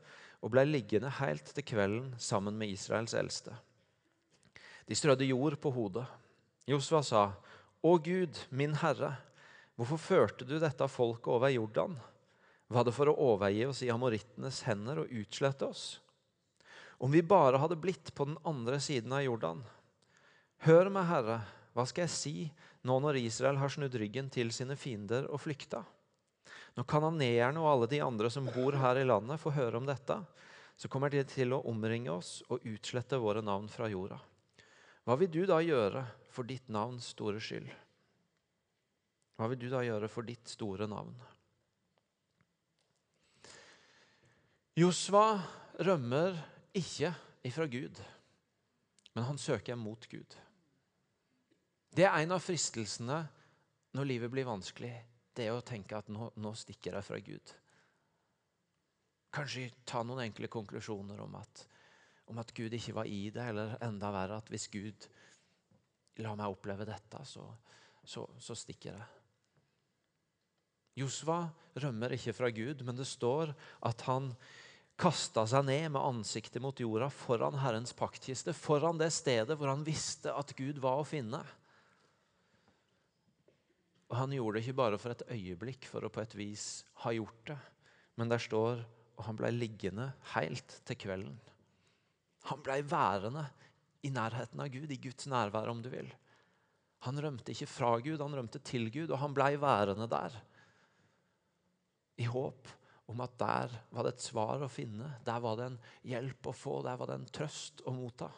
og 0.44 0.52
ble 0.52 0.66
liggende 0.68 1.10
helt 1.22 1.48
til 1.56 1.64
kvelden 1.64 2.12
sammen 2.20 2.58
med 2.60 2.74
Israels 2.76 3.16
eldste. 3.16 3.56
De 4.86 4.96
strødde 4.96 5.26
jord 5.26 5.58
på 5.62 5.72
hodet. 5.74 6.06
Josva 6.70 7.02
sa, 7.06 7.24
å 7.86 7.96
Gud, 8.02 8.38
min 8.50 8.76
Herre, 8.82 9.16
hvorfor 9.78 10.02
førte 10.02 10.46
du 10.46 10.58
dette 10.62 10.88
folket 10.90 11.30
over 11.34 11.54
Jordan? 11.54 11.98
Var 12.70 12.86
det 12.86 12.94
for 12.96 13.10
å 13.10 13.18
overgi 13.34 13.66
oss 13.68 13.84
i 13.86 13.92
amorittenes 13.94 14.64
hender 14.66 15.04
og 15.04 15.12
utslette 15.14 15.68
oss? 15.68 15.84
Om 16.98 17.12
vi 17.14 17.22
bare 17.26 17.60
hadde 17.62 17.78
blitt 17.78 18.14
på 18.16 18.26
den 18.30 18.38
andre 18.48 18.80
siden 18.82 19.14
av 19.14 19.26
Jordan. 19.26 19.62
Hør 20.66 20.90
meg, 20.94 21.10
Herre, 21.10 21.40
hva 21.76 21.86
skal 21.90 22.06
jeg 22.06 22.16
si 22.16 22.36
nå 22.88 22.96
når 23.04 23.20
Israel 23.20 23.60
har 23.62 23.74
snudd 23.74 23.98
ryggen 24.00 24.30
til 24.34 24.54
sine 24.56 24.78
fiender 24.80 25.28
og 25.30 25.42
flykta? 25.44 25.84
Når 26.76 26.88
kananeerne 26.90 27.62
og 27.62 27.72
alle 27.72 27.90
de 27.92 28.02
andre 28.04 28.30
som 28.32 28.48
bor 28.54 28.78
her 28.80 29.02
i 29.02 29.08
landet, 29.08 29.42
får 29.42 29.58
høre 29.60 29.82
om 29.82 29.86
dette, 29.88 30.18
så 30.76 30.90
kommer 30.92 31.12
de 31.12 31.22
til 31.28 31.54
å 31.56 31.64
omringe 31.70 32.12
oss 32.12 32.40
og 32.50 32.64
utslette 32.68 33.20
våre 33.22 33.44
navn 33.46 33.70
fra 33.72 33.90
jorda. 33.92 34.18
Hva 35.06 35.18
vil 35.22 35.30
du 35.30 35.44
da 35.46 35.60
gjøre 35.62 36.02
for 36.34 36.50
ditt 36.50 36.70
navns 36.74 37.12
store 37.14 37.42
skyld? 37.44 37.70
Hva 39.36 39.50
vil 39.52 39.60
du 39.62 39.68
da 39.70 39.84
gjøre 39.86 40.10
for 40.10 40.26
ditt 40.26 40.50
store 40.50 40.88
navn? 40.90 41.14
Josva 44.76 45.38
rømmer 45.86 46.36
ikke 46.76 47.14
ifra 47.48 47.68
Gud, 47.72 48.00
men 49.16 49.28
han 49.28 49.38
søker 49.40 49.78
mot 49.80 50.08
Gud. 50.12 50.36
Det 51.96 52.04
er 52.04 52.18
en 52.26 52.36
av 52.36 52.44
fristelsene 52.44 53.22
når 53.96 54.10
livet 54.10 54.34
blir 54.34 54.48
vanskelig. 54.48 54.92
Det 55.36 55.46
er 55.46 55.56
å 55.56 55.64
tenke 55.64 55.96
at 55.96 56.10
nå, 56.12 56.32
nå 56.36 56.52
stikker 56.58 56.98
jeg 56.98 57.08
fra 57.08 57.22
Gud. 57.24 57.54
Kanskje 59.36 59.70
ta 59.88 60.02
noen 60.04 60.26
enkle 60.26 60.50
konklusjoner 60.52 61.22
om 61.24 61.38
at, 61.40 61.64
om 62.32 62.40
at 62.42 62.54
Gud 62.58 62.74
ikke 62.74 62.96
var 62.96 63.10
i 63.10 63.30
det, 63.34 63.44
eller 63.52 63.76
enda 63.86 64.12
verre 64.14 64.40
at 64.42 64.52
hvis 64.54 64.70
Gud 64.74 65.10
La 66.24 66.32
meg 66.32 66.48
oppleve 66.48 66.86
dette, 66.88 67.20
så, 67.28 67.44
så, 68.08 68.22
så 68.40 68.56
stikker 68.56 68.94
jeg. 68.96 69.08
Josva 71.02 71.42
rømmer 71.84 72.14
ikke 72.16 72.32
fra 72.38 72.48
Gud, 72.56 72.86
men 72.88 72.96
det 72.96 73.08
står 73.10 73.52
at 73.84 74.06
han 74.08 74.30
kasta 74.96 75.44
seg 75.52 75.66
ned 75.68 75.90
med 75.92 76.00
ansiktet 76.00 76.64
mot 76.64 76.80
jorda 76.80 77.10
foran 77.12 77.60
Herrens 77.60 77.92
paktkiste, 78.00 78.56
foran 78.56 79.02
det 79.02 79.12
stedet 79.12 79.60
hvor 79.60 79.74
han 79.74 79.84
visste 79.84 80.32
at 80.32 80.56
Gud 80.56 80.80
var 80.80 81.02
å 81.02 81.08
finne. 81.10 81.44
Og 84.08 84.16
Han 84.22 84.32
gjorde 84.32 84.56
det 84.56 84.64
ikke 84.64 84.80
bare 84.80 85.02
for 85.02 85.12
et 85.12 85.28
øyeblikk, 85.36 85.92
for 85.92 86.08
å 86.08 86.14
på 86.14 86.24
et 86.24 86.40
vis 86.40 86.86
ha 87.04 87.12
gjort 87.12 87.52
det, 87.52 87.60
men 88.16 88.32
der 88.32 88.40
står 88.40 88.86
og 89.16 89.24
han 89.30 89.38
blei 89.40 89.52
liggende 89.56 90.10
helt 90.34 90.80
til 90.88 91.00
kvelden. 91.00 91.36
Han 92.52 92.62
blei 92.66 92.82
værende 92.86 93.46
i 94.06 94.12
nærheten 94.14 94.62
av 94.62 94.70
Gud, 94.74 94.92
i 94.92 95.02
Guds 95.02 95.28
nærvær, 95.32 95.70
om 95.72 95.82
du 95.82 95.90
vil. 95.94 96.12
Han 97.06 97.22
rømte 97.22 97.54
ikke 97.54 97.70
fra 97.70 97.92
Gud, 98.02 98.22
han 98.22 98.38
rømte 98.38 98.62
til 98.66 98.90
Gud, 98.94 99.12
og 99.12 99.22
han 99.22 99.34
blei 99.38 99.56
værende 99.62 100.08
der. 100.10 100.38
I 102.22 102.30
håp 102.30 102.70
om 103.12 103.22
at 103.22 103.36
der 103.38 103.76
var 103.94 104.06
det 104.06 104.16
et 104.16 104.26
svar 104.26 104.64
å 104.66 104.72
finne, 104.72 105.12
der 105.26 105.42
var 105.44 105.60
det 105.60 105.70
en 105.70 105.78
hjelp 106.10 106.50
å 106.50 106.56
få, 106.56 106.80
der 106.86 106.98
var 106.98 107.12
det 107.12 107.20
en 107.20 107.32
trøst 107.38 107.84
å 107.86 107.94
motta. 107.94 108.32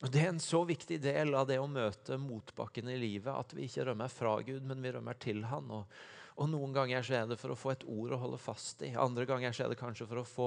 Og 0.00 0.08
Det 0.08 0.22
er 0.22 0.30
en 0.32 0.40
så 0.40 0.62
viktig 0.64 0.96
del 1.04 1.34
av 1.36 1.46
det 1.48 1.58
å 1.60 1.68
møte 1.68 2.16
motbakken 2.20 2.88
i 2.88 2.96
livet, 3.00 3.32
at 3.34 3.52
vi 3.52 3.66
ikke 3.68 3.84
rømmer 3.90 4.12
fra 4.12 4.38
Gud, 4.44 4.64
men 4.64 4.80
vi 4.80 4.92
rømmer 4.96 5.18
til 5.20 5.44
Han. 5.50 5.68
Og 5.76 6.00
og 6.40 6.48
Noen 6.48 6.72
ganger 6.72 7.04
så 7.04 7.18
er 7.18 7.26
det 7.28 7.36
for 7.36 7.52
å 7.52 7.58
få 7.58 7.74
et 7.74 7.82
ord 7.84 8.14
å 8.16 8.18
holde 8.22 8.38
fast 8.40 8.80
i. 8.86 8.94
Andre 8.96 9.26
ganger 9.28 9.52
så 9.52 9.66
er 9.66 9.72
det 9.72 9.80
kanskje 9.80 10.06
for 10.08 10.22
å 10.22 10.24
få 10.24 10.46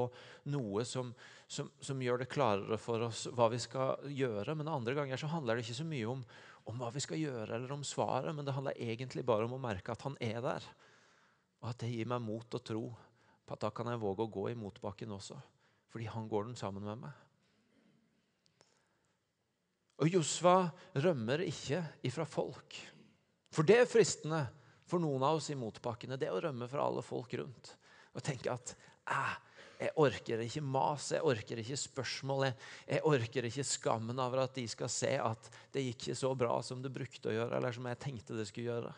noe 0.49 0.81
som, 0.89 1.11
som, 1.45 1.69
som, 1.77 1.99
gjør 2.01 2.23
det 2.23 2.31
klarere 2.33 2.79
for 2.81 3.05
oss 3.05 3.27
hva 3.29 3.45
vi 3.53 3.59
skal 3.61 4.01
gjøre. 4.09 4.55
Men 4.57 4.71
andre 4.73 4.95
ganger 4.97 5.21
så 5.21 5.29
handler 5.29 5.59
det 5.59 5.67
ikke 5.67 5.77
så 5.83 5.85
mye 5.85 6.07
om, 6.09 6.23
om 6.71 6.81
hva 6.81 6.89
vi 6.95 7.03
skal 7.03 7.21
gjøre 7.21 7.59
eller 7.59 7.75
om 7.75 7.85
svaret, 7.85 8.33
men 8.33 8.47
det 8.47 8.55
handler 8.57 8.79
egentlig 8.81 9.25
bare 9.27 9.45
om 9.45 9.53
å 9.53 9.61
merke 9.61 9.93
at 9.93 10.05
han 10.07 10.17
er 10.17 10.41
der. 10.41 10.65
Og 11.61 11.69
at 11.69 11.85
det 11.85 11.91
gir 11.93 12.09
meg 12.09 12.25
mot 12.25 12.57
og 12.57 12.65
tro 12.65 12.87
på 13.43 13.53
at 13.53 13.61
da 13.61 13.69
kan 13.75 13.91
jeg 13.91 14.01
våge 14.01 14.25
å 14.25 14.33
gå 14.33 14.47
i 14.49 14.57
motbakken 14.57 15.13
også. 15.13 15.37
Fordi 15.93 16.09
han 16.09 16.25
går 16.31 16.49
den 16.49 16.57
sammen 16.57 16.89
med 16.89 17.03
meg. 17.05 17.21
Og 20.01 20.09
Josva 20.09 20.57
rømmer 21.05 21.45
ikke 21.45 21.83
ifra 22.09 22.25
folk. 22.25 22.81
For 23.53 23.61
det 23.61 23.83
er 23.83 23.89
fristende 23.93 24.41
for 24.93 25.01
noen 25.01 25.25
av 25.25 25.39
oss 25.39 25.49
i 25.49 25.57
motbakkene, 25.57 26.19
det 26.21 26.29
å 26.29 26.41
rømme 26.43 26.69
fra 26.69 26.85
alle 26.85 27.01
folk 27.05 27.33
rundt. 27.39 27.73
Og 28.13 28.21
tenke 28.25 28.53
at 28.53 28.75
jeg 29.83 29.91
orker 29.99 30.43
ikke 30.45 30.61
mas, 30.63 31.09
jeg 31.15 31.25
orker 31.25 31.59
ikke 31.59 31.79
spørsmål. 31.79 32.45
Jeg, 32.47 32.57
jeg, 32.91 33.05
orker 33.09 33.47
ikke 33.49 33.65
skammen 33.67 34.21
over 34.21 34.43
at 34.45 34.53
de 34.55 34.67
skal 34.69 34.91
se 34.91 35.15
at 35.19 35.49
det 35.73 35.87
gikk 35.87 36.05
ikke 36.05 36.19
så 36.21 36.31
bra 36.37 36.59
som 36.63 36.83
det 36.83 36.93
brukte 36.93 37.31
å 37.31 37.35
gjøre, 37.35 37.57
eller 37.57 37.75
som 37.75 37.89
jeg 37.89 37.99
tenkte 38.05 38.37
det 38.37 38.45
skulle 38.51 38.69
gjøre. 38.69 38.93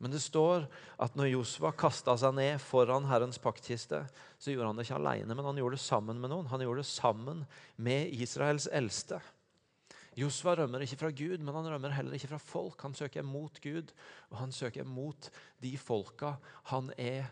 Men 0.00 0.14
det 0.14 0.22
står 0.24 0.64
at 1.04 1.16
når 1.18 1.34
Josva 1.34 1.74
kasta 1.76 2.14
seg 2.16 2.32
ned 2.38 2.56
foran 2.64 3.04
Herrens 3.10 3.38
paktkiste, 3.42 4.00
så 4.40 4.54
gjorde 4.54 4.70
han 4.70 4.80
det 4.80 4.86
ikke 4.88 4.96
alene, 4.96 5.36
men 5.36 5.44
han 5.44 5.60
gjorde 5.60 5.76
det 5.76 5.84
sammen 5.84 6.22
med 6.22 6.32
noen. 6.32 6.48
Han 6.48 6.64
gjorde 6.64 6.80
det 6.80 6.88
sammen 6.88 7.44
med 7.76 8.16
Israels 8.16 8.64
eldste. 8.72 9.20
Josva 10.18 10.56
rømmer 10.58 10.82
ikke 10.82 10.98
fra 11.04 11.10
Gud, 11.14 11.38
men 11.38 11.54
han 11.54 11.68
rømmer 11.70 11.94
heller 11.94 12.16
ikke 12.16 12.32
fra 12.32 12.40
folk. 12.42 12.82
Han 12.82 12.96
søker 12.98 13.26
mot 13.26 13.60
Gud, 13.62 13.92
og 14.30 14.40
han 14.40 14.52
søker 14.54 14.88
mot 14.88 15.30
de 15.62 15.76
folka 15.78 16.34
han 16.72 16.90
er 16.98 17.30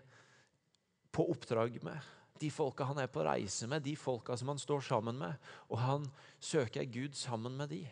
på 1.14 1.26
oppdrag 1.32 1.80
med. 1.82 1.99
De 2.38 2.52
folka 2.54 2.87
han 2.87 3.00
er 3.02 3.11
på 3.11 3.25
reise 3.26 3.66
med, 3.66 3.82
de 3.82 3.97
folka 3.99 4.37
som 4.38 4.52
han 4.52 4.62
står 4.62 4.85
sammen 4.87 5.18
med. 5.18 5.35
Og 5.73 5.82
han 5.82 6.06
søker 6.38 6.87
Gud 6.87 7.18
sammen 7.18 7.58
med 7.58 7.75
de. 7.75 7.82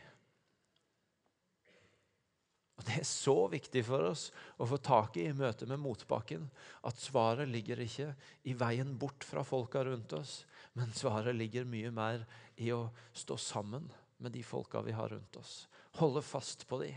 Og 2.76 2.84
Det 2.86 3.00
er 3.00 3.08
så 3.08 3.34
viktig 3.50 3.82
for 3.88 4.04
oss 4.12 4.28
å 4.60 4.68
få 4.68 4.78
tak 4.84 5.16
i 5.18 5.26
i 5.26 5.34
møte 5.34 5.66
med 5.66 5.80
motbakken 5.82 6.44
at 6.86 7.00
svaret 7.00 7.48
ligger 7.48 7.80
ikke 7.82 8.10
i 8.44 8.54
veien 8.54 8.94
bort 9.00 9.24
fra 9.24 9.42
folka 9.42 9.82
rundt 9.88 10.12
oss, 10.12 10.44
men 10.76 10.92
svaret 10.94 11.34
ligger 11.34 11.66
mye 11.66 11.90
mer 11.90 12.26
i 12.60 12.68
å 12.76 12.84
stå 13.16 13.40
sammen 13.40 13.88
med 14.22 14.32
de 14.32 14.42
folka 14.42 14.80
vi 14.82 14.94
har 14.96 15.08
rundt 15.08 15.36
oss. 15.36 15.66
Holde 16.00 16.22
fast 16.22 16.66
på 16.68 16.80
de. 16.82 16.92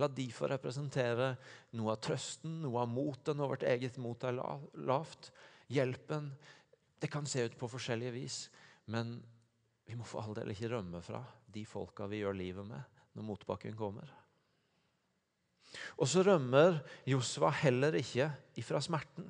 La 0.00 0.08
de 0.08 0.26
få 0.32 0.48
representere 0.48 1.34
noe 1.76 1.94
av 1.94 2.00
trøsten, 2.04 2.60
noe 2.62 2.84
av 2.84 2.88
motet 2.90 3.36
når 3.36 3.52
vårt 3.54 3.66
eget 3.68 3.98
mot 4.00 4.24
er 4.24 4.38
lavt. 4.38 5.32
Hjelpen. 5.70 6.30
Det 7.00 7.10
kan 7.10 7.26
se 7.28 7.44
ut 7.46 7.58
på 7.58 7.68
forskjellige 7.70 8.14
vis, 8.14 8.38
men 8.92 9.18
vi 9.86 9.96
må 9.98 10.06
for 10.06 10.22
all 10.22 10.36
del 10.36 10.52
ikke 10.52 10.70
rømme 10.72 11.02
fra 11.02 11.22
de 11.50 11.64
folka 11.66 12.06
vi 12.10 12.22
gjør 12.22 12.36
livet 12.38 12.66
med 12.66 12.98
når 13.16 13.26
motbakken 13.26 13.76
kommer. 13.78 14.10
Og 15.98 16.08
så 16.10 16.22
rømmer 16.26 16.80
Josva 17.08 17.50
heller 17.62 17.96
ikke 17.98 18.28
ifra 18.58 18.80
smerten. 18.82 19.28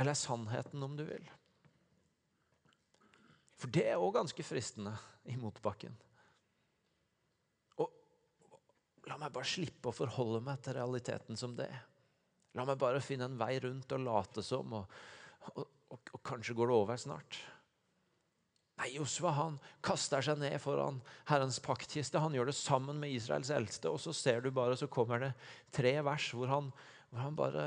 Eller 0.00 0.16
sannheten, 0.16 0.82
om 0.82 0.96
du 0.96 1.04
vil. 1.08 1.24
For 3.60 3.72
det 3.72 3.84
er 3.90 4.00
òg 4.00 4.14
ganske 4.16 4.44
fristende 4.46 4.94
i 5.28 5.36
motbakken. 5.36 5.92
Og 7.80 9.08
la 9.10 9.18
meg 9.20 9.32
bare 9.34 9.48
slippe 9.48 9.90
å 9.90 9.96
forholde 9.96 10.40
meg 10.46 10.62
til 10.64 10.78
realiteten 10.78 11.36
som 11.36 11.54
det 11.58 11.68
er. 11.68 11.86
La 12.58 12.64
meg 12.66 12.80
bare 12.80 13.02
finne 13.04 13.28
en 13.28 13.38
vei 13.38 13.54
rundt 13.62 13.92
og 13.94 14.02
late 14.02 14.42
som, 14.42 14.72
og, 14.80 15.00
og, 15.52 15.66
og, 15.92 16.12
og 16.16 16.22
kanskje 16.26 16.56
går 16.58 16.70
det 16.70 16.78
over 16.80 16.98
snart. 16.98 17.38
Nei, 18.80 18.94
Josva 18.94 19.34
han 19.36 19.58
kaster 19.84 20.24
seg 20.24 20.38
ned 20.40 20.56
foran 20.62 21.02
Herrens 21.28 21.60
paktkiste. 21.60 22.22
Han 22.22 22.32
gjør 22.32 22.48
det 22.48 22.56
sammen 22.56 22.96
med 23.02 23.12
Israels 23.12 23.52
eldste. 23.52 23.92
Og 23.92 24.00
så 24.00 24.14
ser 24.16 24.40
du 24.40 24.48
bare, 24.56 24.78
så 24.80 24.88
kommer 24.88 25.20
det 25.20 25.34
tre 25.76 25.92
vers 26.06 26.30
hvor 26.32 26.48
han, 26.48 26.72
hvor 27.10 27.20
han 27.26 27.36
bare 27.36 27.66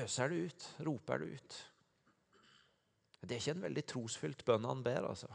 øser 0.00 0.32
det 0.32 0.46
ut, 0.48 0.68
roper 0.88 1.20
det 1.20 1.36
ut. 1.36 1.58
Det 3.22 3.36
er 3.36 3.42
ikke 3.42 3.54
en 3.54 3.66
veldig 3.68 3.84
trosfylt 3.86 4.44
bønn 4.46 4.66
han 4.66 4.82
ber. 4.84 5.06
altså. 5.12 5.28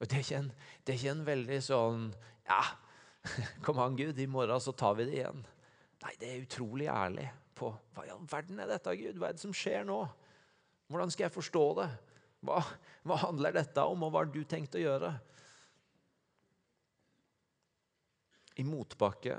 Og 0.00 0.08
det 0.08 0.18
er, 0.18 0.24
ikke 0.24 0.40
en, 0.40 0.52
er 0.86 0.96
ikke 0.96 1.12
en 1.12 1.26
veldig 1.26 1.58
sånn 1.62 2.06
Ja, 2.48 2.62
kom 3.64 3.78
an, 3.82 3.98
Gud, 3.98 4.18
i 4.18 4.26
morgen 4.26 4.62
så 4.62 4.72
tar 4.74 4.96
vi 4.98 5.06
det 5.06 5.20
igjen. 5.20 5.44
Nei, 6.02 6.14
det 6.18 6.30
er 6.30 6.42
utrolig 6.42 6.88
ærlig 6.90 7.28
på 7.54 7.68
hva 7.94 8.06
i 8.06 8.10
all 8.10 8.24
verden 8.26 8.58
er 8.62 8.72
dette, 8.72 8.96
Gud? 8.98 9.20
Hva 9.20 9.28
er 9.28 9.36
det 9.36 9.44
som 9.44 9.54
skjer 9.54 9.84
nå? 9.86 10.00
Hvordan 10.90 11.12
skal 11.12 11.28
jeg 11.28 11.36
forstå 11.36 11.62
det? 11.78 11.88
Hva, 12.42 12.58
hva 13.06 13.20
handler 13.22 13.54
dette 13.54 13.84
om, 13.86 14.02
og 14.02 14.10
hva 14.10 14.24
har 14.24 14.32
du 14.34 14.40
tenkt 14.48 14.74
å 14.74 14.82
gjøre? 14.82 15.12
I 18.58 18.66
motbakke 18.66 19.38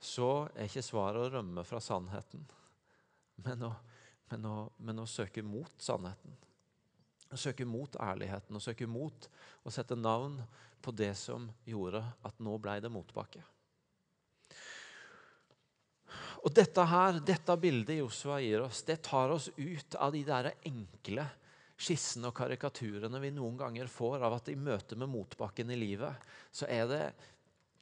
så 0.00 0.46
er 0.54 0.68
ikke 0.68 0.84
svaret 0.84 1.26
å 1.26 1.32
rømme 1.34 1.64
fra 1.66 1.80
sannheten, 1.82 2.46
men 3.44 3.66
å, 3.66 3.72
men 4.30 4.46
å, 4.48 4.56
men 4.78 5.02
å 5.02 5.10
søke 5.10 5.42
mot 5.44 5.72
sannheten. 5.82 6.36
Å 7.32 7.38
søke 7.40 7.66
mot 7.66 7.96
ærligheten, 7.98 8.56
å 8.56 8.62
søke 8.62 8.86
mot 8.86 9.28
å 9.66 9.72
sette 9.74 9.98
navn 9.98 10.38
på 10.82 10.94
det 10.94 11.12
som 11.18 11.48
gjorde 11.66 12.02
at 12.26 12.38
nå 12.42 12.54
ble 12.62 12.78
det 12.84 12.92
motbakke. 12.92 13.42
Og 16.46 16.52
dette 16.54 16.84
her, 16.86 17.18
dette 17.26 17.56
bildet 17.58 17.98
Josua 17.98 18.38
gir 18.44 18.62
oss, 18.62 18.84
det 18.86 19.00
tar 19.02 19.32
oss 19.34 19.48
ut 19.56 19.96
av 19.98 20.12
de 20.14 20.22
der 20.26 20.52
enkle 20.68 21.24
skissene 21.76 22.30
og 22.30 22.36
karikaturene 22.36 23.20
vi 23.20 23.32
noen 23.34 23.56
ganger 23.58 23.90
får 23.90 24.22
av 24.24 24.38
at 24.38 24.50
i 24.52 24.56
møte 24.56 24.96
med 24.96 25.10
motbakken 25.12 25.72
i 25.74 25.78
livet, 25.80 26.28
så 26.54 26.68
er 26.70 26.86
det 26.88 27.02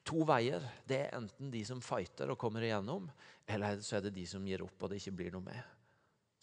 to 0.07 0.25
veier. 0.27 0.65
Det 0.87 1.03
er 1.05 1.19
enten 1.19 1.53
de 1.53 1.63
som 1.67 1.83
fighter 1.85 2.33
og 2.33 2.41
kommer 2.41 2.65
igjennom, 2.65 3.07
eller 3.47 3.85
så 3.85 3.99
er 3.99 4.07
det 4.07 4.17
de 4.17 4.25
som 4.29 4.47
gir 4.47 4.65
opp 4.65 4.83
og 4.83 4.91
det 4.91 5.03
ikke 5.03 5.19
blir 5.21 5.37
noe 5.37 5.45
med. 5.45 5.61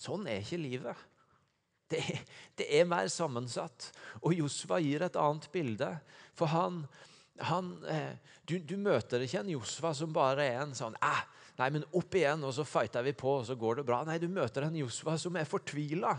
Sånn 0.01 0.25
er 0.29 0.41
ikke 0.41 0.61
livet. 0.61 1.07
Det 1.91 2.01
det 2.61 2.67
er 2.79 2.89
mer 2.89 3.09
sammensatt. 3.11 3.89
Og 4.21 4.35
Josva 4.35 4.79
gir 4.83 5.03
et 5.05 5.17
annet 5.19 5.47
bilde. 5.53 5.89
For 6.37 6.51
han, 6.51 6.83
han 7.47 7.73
eh, 7.89 8.17
du, 8.47 8.57
du, 8.59 8.75
møter 8.81 9.23
ikke 9.25 9.41
en 9.41 9.53
Josva 9.55 9.93
som 9.97 10.13
bare 10.15 10.45
er 10.45 10.59
en 10.65 10.75
sånn 10.77 10.97
eh, 11.01 11.23
Nei, 11.59 11.67
men 11.75 11.83
opp 11.93 12.15
igjen, 12.17 12.41
og 12.47 12.53
så 12.55 12.63
fighter 12.65 13.03
vi 13.05 13.11
på, 13.13 13.35
og 13.41 13.43
så 13.45 13.53
går 13.59 13.81
det 13.81 13.83
bra. 13.85 13.99
Nei, 14.07 14.15
du 14.17 14.25
møter 14.31 14.65
en 14.65 14.77
Josva 14.79 15.13
som 15.19 15.35
er 15.37 15.45
fortvila, 15.45 16.13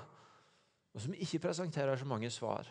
og 0.93 1.03
som 1.03 1.17
ikke 1.17 1.41
presenterer 1.49 1.99
så 1.99 2.07
mange 2.07 2.29
svar. 2.31 2.69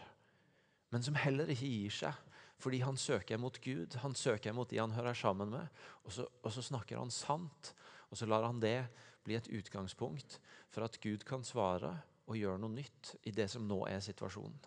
Men 0.94 1.04
som 1.04 1.18
heller 1.20 1.50
ikke 1.52 1.68
gir 1.68 1.96
seg, 1.98 2.38
fordi 2.62 2.80
han 2.86 3.00
søker 3.02 3.42
mot 3.42 3.58
Gud. 3.66 3.98
Han 4.06 4.16
søker 4.16 4.56
mot 4.56 4.70
de 4.72 4.80
han 4.80 4.94
hører 4.96 5.18
sammen 5.18 5.52
med, 5.52 5.84
og 6.06 6.16
så, 6.16 6.28
og 6.46 6.54
så 6.54 6.64
snakker 6.64 7.02
han 7.02 7.12
sant. 7.12 7.74
Og 8.08 8.22
så 8.22 8.30
lar 8.30 8.46
han 8.46 8.62
det 8.62 8.86
bli 9.26 9.36
et 9.36 9.52
utgangspunkt 9.52 10.38
for 10.72 10.86
at 10.86 10.96
Gud 11.04 11.26
kan 11.28 11.44
svare 11.44 11.98
og 12.32 12.40
gjøre 12.40 12.62
noe 12.62 12.74
nytt 12.74 13.16
i 13.28 13.34
det 13.36 13.48
som 13.52 13.66
nå 13.68 13.84
er 13.90 14.00
situasjonen. 14.04 14.60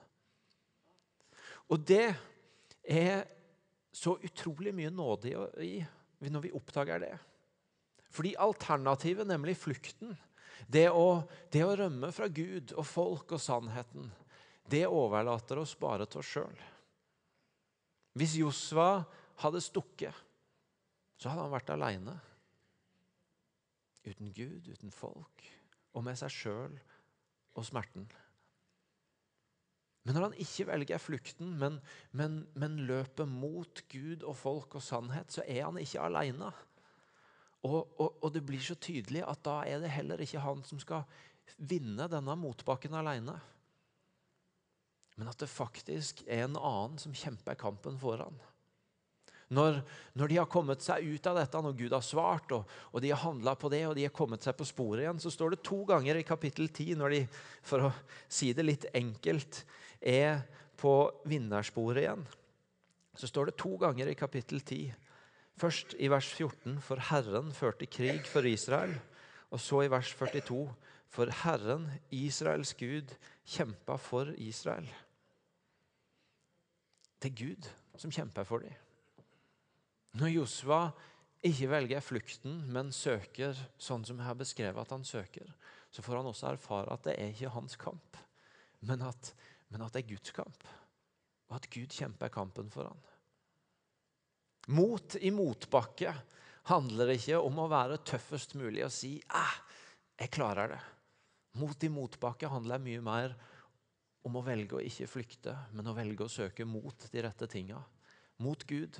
Og 1.73 1.81
det 1.89 2.07
er 2.85 3.25
så 3.95 4.17
utrolig 4.27 4.75
mye 4.77 4.93
nåde 4.93 5.33
i 5.65 5.79
når 6.25 6.45
vi 6.45 6.53
oppdager 6.57 7.01
det. 7.03 7.15
Fordi 8.15 8.35
alternativet, 8.41 9.27
nemlig 9.27 9.57
flukten, 9.59 10.15
det 10.71 10.87
å, 10.93 11.25
det 11.53 11.65
å 11.67 11.75
rømme 11.77 12.11
fra 12.15 12.29
Gud 12.33 12.73
og 12.79 12.87
folk 12.87 13.35
og 13.37 13.43
sannheten, 13.43 14.07
det 14.71 14.87
overlater 14.89 15.61
oss 15.61 15.75
bare 15.77 16.07
til 16.09 16.23
oss 16.23 16.31
sjøl. 16.37 16.63
Hvis 18.17 18.37
Josva 18.39 19.03
hadde 19.43 19.61
stukket, 19.65 20.15
så 21.19 21.33
hadde 21.33 21.45
han 21.45 21.53
vært 21.53 21.73
aleine. 21.75 22.15
Uten 24.05 24.33
Gud, 24.37 24.69
uten 24.69 24.93
folk, 24.95 25.45
og 25.97 26.05
med 26.07 26.19
seg 26.21 26.33
sjøl 26.33 26.79
og 27.55 27.67
smerten. 27.67 28.07
Men 30.05 30.19
når 30.19 30.27
han 30.27 30.41
ikke 30.45 30.67
velger 30.69 31.01
flukten, 31.01 31.55
men, 31.61 31.79
men, 32.13 32.43
men, 32.61 32.77
løper 32.85 33.25
mot 33.29 33.81
Gud 33.89 34.23
og 34.23 34.37
folk 34.37 34.77
og 34.77 34.85
sannhet, 34.85 35.33
så 35.33 35.45
er 35.49 35.65
han 35.65 35.81
ikke 35.81 36.03
alene. 36.05 36.51
Og, 37.65 37.79
og, 37.97 38.19
og, 38.21 38.29
det 38.35 38.45
blir 38.45 38.61
så 38.61 38.77
tydelig 38.77 39.23
at 39.25 39.41
da 39.47 39.63
er 39.65 39.81
det 39.81 39.95
heller 39.95 40.21
ikke 40.21 40.43
han 40.45 40.61
som 40.69 40.81
skal 40.83 41.07
vinne 41.57 42.09
denne 42.13 42.37
motbakken 42.37 42.97
alene. 43.01 43.39
Men 45.17 45.31
at 45.31 45.41
det 45.41 45.49
faktisk 45.49 46.21
er 46.27 46.45
en 46.45 46.59
annen 46.59 47.01
som 47.01 47.17
kjemper 47.17 47.57
kampen 47.57 47.97
for 48.03 48.21
han. 48.21 48.37
Når, 49.55 49.79
når, 50.19 50.31
de 50.31 50.39
har 50.41 50.51
kommet 50.51 50.83
seg 50.83 51.07
ut 51.07 51.27
av 51.31 51.39
dette, 51.39 51.61
når 51.63 51.77
Gud 51.79 51.95
har 51.95 52.05
svart, 52.05 52.53
og, 52.57 52.75
og 52.91 53.05
de 53.05 53.13
har 53.13 53.23
handla 53.23 53.55
på 53.59 53.71
det, 53.73 53.85
og 53.89 53.95
de 53.97 54.07
har 54.09 54.15
kommet 54.15 54.45
seg 54.45 54.57
på 54.59 54.67
sporet 54.69 55.05
igjen, 55.05 55.23
så 55.23 55.33
står 55.33 55.55
det 55.55 55.65
to 55.67 55.83
ganger 55.89 56.19
i 56.19 56.27
kapittel 56.27 56.69
10, 56.71 56.99
når 57.01 57.15
de, 57.15 57.23
for 57.65 57.89
å 57.89 57.93
si 58.27 58.51
det 58.57 58.67
litt 58.67 58.89
enkelt, 58.95 59.63
er 60.01 60.43
på 60.81 60.95
vinnersporet 61.31 62.03
igjen. 62.03 62.27
Så 63.15 63.31
står 63.31 63.51
det 63.51 63.59
to 63.63 63.77
ganger 63.81 64.11
i 64.11 64.19
kapittel 64.19 64.61
10. 64.61 64.91
Først 65.61 65.95
i 66.03 66.11
vers 66.11 66.29
14, 66.35 66.81
for 66.83 67.03
Herren 67.13 67.53
førte 67.55 67.87
krig 67.87 68.27
for 68.27 68.47
Israel. 68.49 68.97
Og 69.55 69.63
så 69.63 69.85
i 69.85 69.91
vers 69.93 70.11
42, 70.19 70.65
for 71.15 71.31
Herren, 71.45 71.87
Israels 72.11 72.75
Gud, 72.75 73.15
kjempa 73.47 73.97
for 74.03 74.33
Israel. 74.35 74.89
Det 77.23 77.31
er 77.31 77.39
Gud 77.39 77.69
som 77.97 78.11
kjemper 78.13 78.45
for 78.49 78.65
dem. 78.65 78.84
Når 80.15 80.31
Josva 80.31 80.81
ikke 81.45 81.69
velger 81.73 82.05
flukten, 82.05 82.61
men 82.73 82.93
søker 82.95 83.57
sånn 83.81 84.05
som 84.07 84.21
jeg 84.21 84.29
har 84.29 84.39
beskrevet 84.39 84.81
at 84.81 84.95
han 84.95 85.05
søker, 85.05 85.49
så 85.91 86.03
får 86.03 86.21
han 86.21 86.31
også 86.31 86.53
erfare 86.53 86.95
at 86.95 87.09
det 87.09 87.17
er 87.19 87.35
ikke 87.35 87.53
hans 87.55 87.77
kamp, 87.81 88.21
men 88.87 89.03
at, 89.05 89.33
men 89.69 89.85
at 89.85 89.95
det 89.95 90.05
er 90.05 90.13
Guds 90.15 90.35
kamp. 90.37 90.65
Og 91.51 91.59
at 91.59 91.69
Gud 91.73 91.93
kjemper 91.93 92.33
kampen 92.33 92.71
for 92.73 92.89
han. 92.89 93.03
Mot 94.75 95.17
i 95.21 95.29
motbakke 95.35 96.15
handler 96.71 97.13
ikke 97.13 97.43
om 97.45 97.59
å 97.61 97.69
være 97.69 98.01
tøffest 98.09 98.55
mulig 98.57 98.85
og 98.87 98.93
si 98.95 99.19
ah, 99.37 99.59
'jeg 100.17 100.33
klarer 100.33 100.73
det'. 100.73 100.87
Mot 101.61 101.85
i 101.85 101.91
motbakke 101.93 102.49
handler 102.49 102.81
mye 102.83 103.03
mer 103.05 103.35
om 104.25 104.39
å 104.39 104.43
velge 104.43 104.79
å 104.79 104.83
ikke 104.83 105.11
flykte, 105.11 105.53
men 105.77 105.87
å 105.87 105.95
velge 105.95 106.25
å 106.25 106.33
søke 106.33 106.65
mot 106.65 107.07
de 107.13 107.23
rette 107.23 107.47
tinga. 107.47 107.83
Mot 108.43 108.65
Gud, 108.67 108.97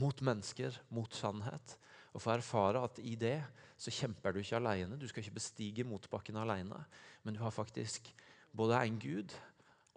mot 0.00 0.22
mennesker, 0.24 0.74
mot 0.94 1.14
sannhet. 1.14 1.76
Og 2.14 2.22
få 2.24 2.34
erfare 2.34 2.82
at 2.86 2.98
i 3.04 3.14
det 3.18 3.38
så 3.80 3.92
kjemper 3.94 4.34
du 4.34 4.40
ikke 4.42 4.58
alene. 4.58 4.98
Du 4.98 5.06
skal 5.08 5.22
ikke 5.22 5.38
bestige 5.38 5.86
motbakken 5.86 6.38
alene, 6.40 6.82
men 7.22 7.36
du 7.36 7.40
har 7.44 7.54
faktisk 7.54 8.10
både 8.56 8.80
en 8.80 8.98
Gud 9.00 9.34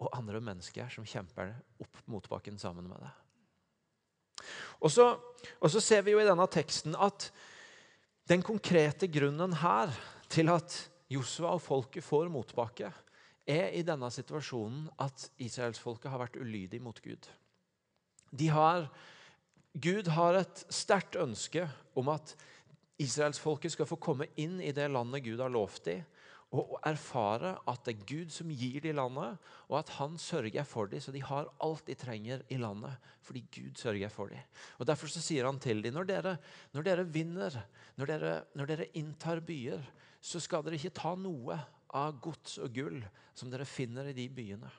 og 0.02 0.12
andre 0.16 0.40
mennesker 0.42 0.90
som 0.92 1.06
kjemper 1.08 1.52
opp 1.82 2.00
motbakken 2.10 2.58
sammen 2.60 2.88
med 2.90 3.02
deg. 3.02 3.20
Og 4.84 4.92
så, 4.92 5.06
og 5.60 5.70
så 5.72 5.80
ser 5.80 6.04
vi 6.04 6.14
jo 6.14 6.20
i 6.20 6.26
denne 6.26 6.46
teksten 6.50 6.96
at 7.00 7.30
den 8.28 8.42
konkrete 8.44 9.08
grunnen 9.12 9.54
her 9.60 9.92
til 10.32 10.50
at 10.52 10.76
Josua 11.12 11.54
og 11.54 11.62
folket 11.62 12.04
får 12.04 12.30
motbakke, 12.32 12.90
er 13.44 13.74
i 13.76 13.82
denne 13.84 14.08
situasjonen 14.08 14.86
at 15.04 15.26
israelsfolket 15.44 16.08
har 16.08 16.22
vært 16.22 16.38
ulydig 16.40 16.80
mot 16.80 16.96
Gud. 17.04 17.28
De 18.32 18.48
har 18.48 18.86
Gud 19.74 20.06
har 20.14 20.38
et 20.38 20.60
sterkt 20.70 21.16
ønske 21.18 21.66
om 21.98 22.12
at 22.12 22.36
israelsfolket 23.02 23.74
skal 23.74 23.88
få 23.90 23.98
komme 23.98 24.28
inn 24.38 24.60
i 24.62 24.70
det 24.74 24.86
landet 24.92 25.24
Gud 25.24 25.42
har 25.42 25.50
lovt 25.50 25.88
dem, 25.88 26.04
og 26.54 26.76
erfare 26.86 27.56
at 27.66 27.80
det 27.82 27.96
er 27.96 28.04
Gud 28.06 28.30
som 28.30 28.52
gir 28.54 28.84
dem 28.84 28.94
landet, 29.00 29.40
og 29.66 29.78
at 29.80 29.90
han 29.96 30.14
sørger 30.20 30.66
for 30.68 30.86
dem, 30.86 31.02
så 31.02 31.10
de 31.10 31.22
har 31.26 31.50
alt 31.66 31.82
de 31.88 31.96
trenger 31.98 32.44
i 32.54 32.58
landet, 32.62 32.94
fordi 33.26 33.42
Gud 33.56 33.80
sørger 33.80 34.12
for 34.12 34.30
dem. 34.30 34.44
Og 34.78 34.86
Derfor 34.86 35.10
så 35.10 35.22
sier 35.24 35.48
han 35.48 35.58
til 35.58 35.82
dem 35.82 35.96
når 35.96 36.06
dere, 36.12 36.36
når 36.70 36.86
dere 36.86 37.08
vinner, 37.10 37.58
når 37.98 38.12
dere, 38.12 38.32
når 38.54 38.70
dere 38.70 38.90
inntar 39.00 39.42
byer, 39.42 39.82
så 40.22 40.38
skal 40.40 40.62
dere 40.62 40.78
ikke 40.78 40.94
ta 40.94 41.16
noe 41.18 41.58
av 41.94 42.14
gods 42.22 42.60
og 42.62 42.70
gull 42.74 43.02
som 43.34 43.50
dere 43.50 43.66
finner 43.66 44.06
i 44.10 44.16
de 44.16 44.30
byene. 44.30 44.70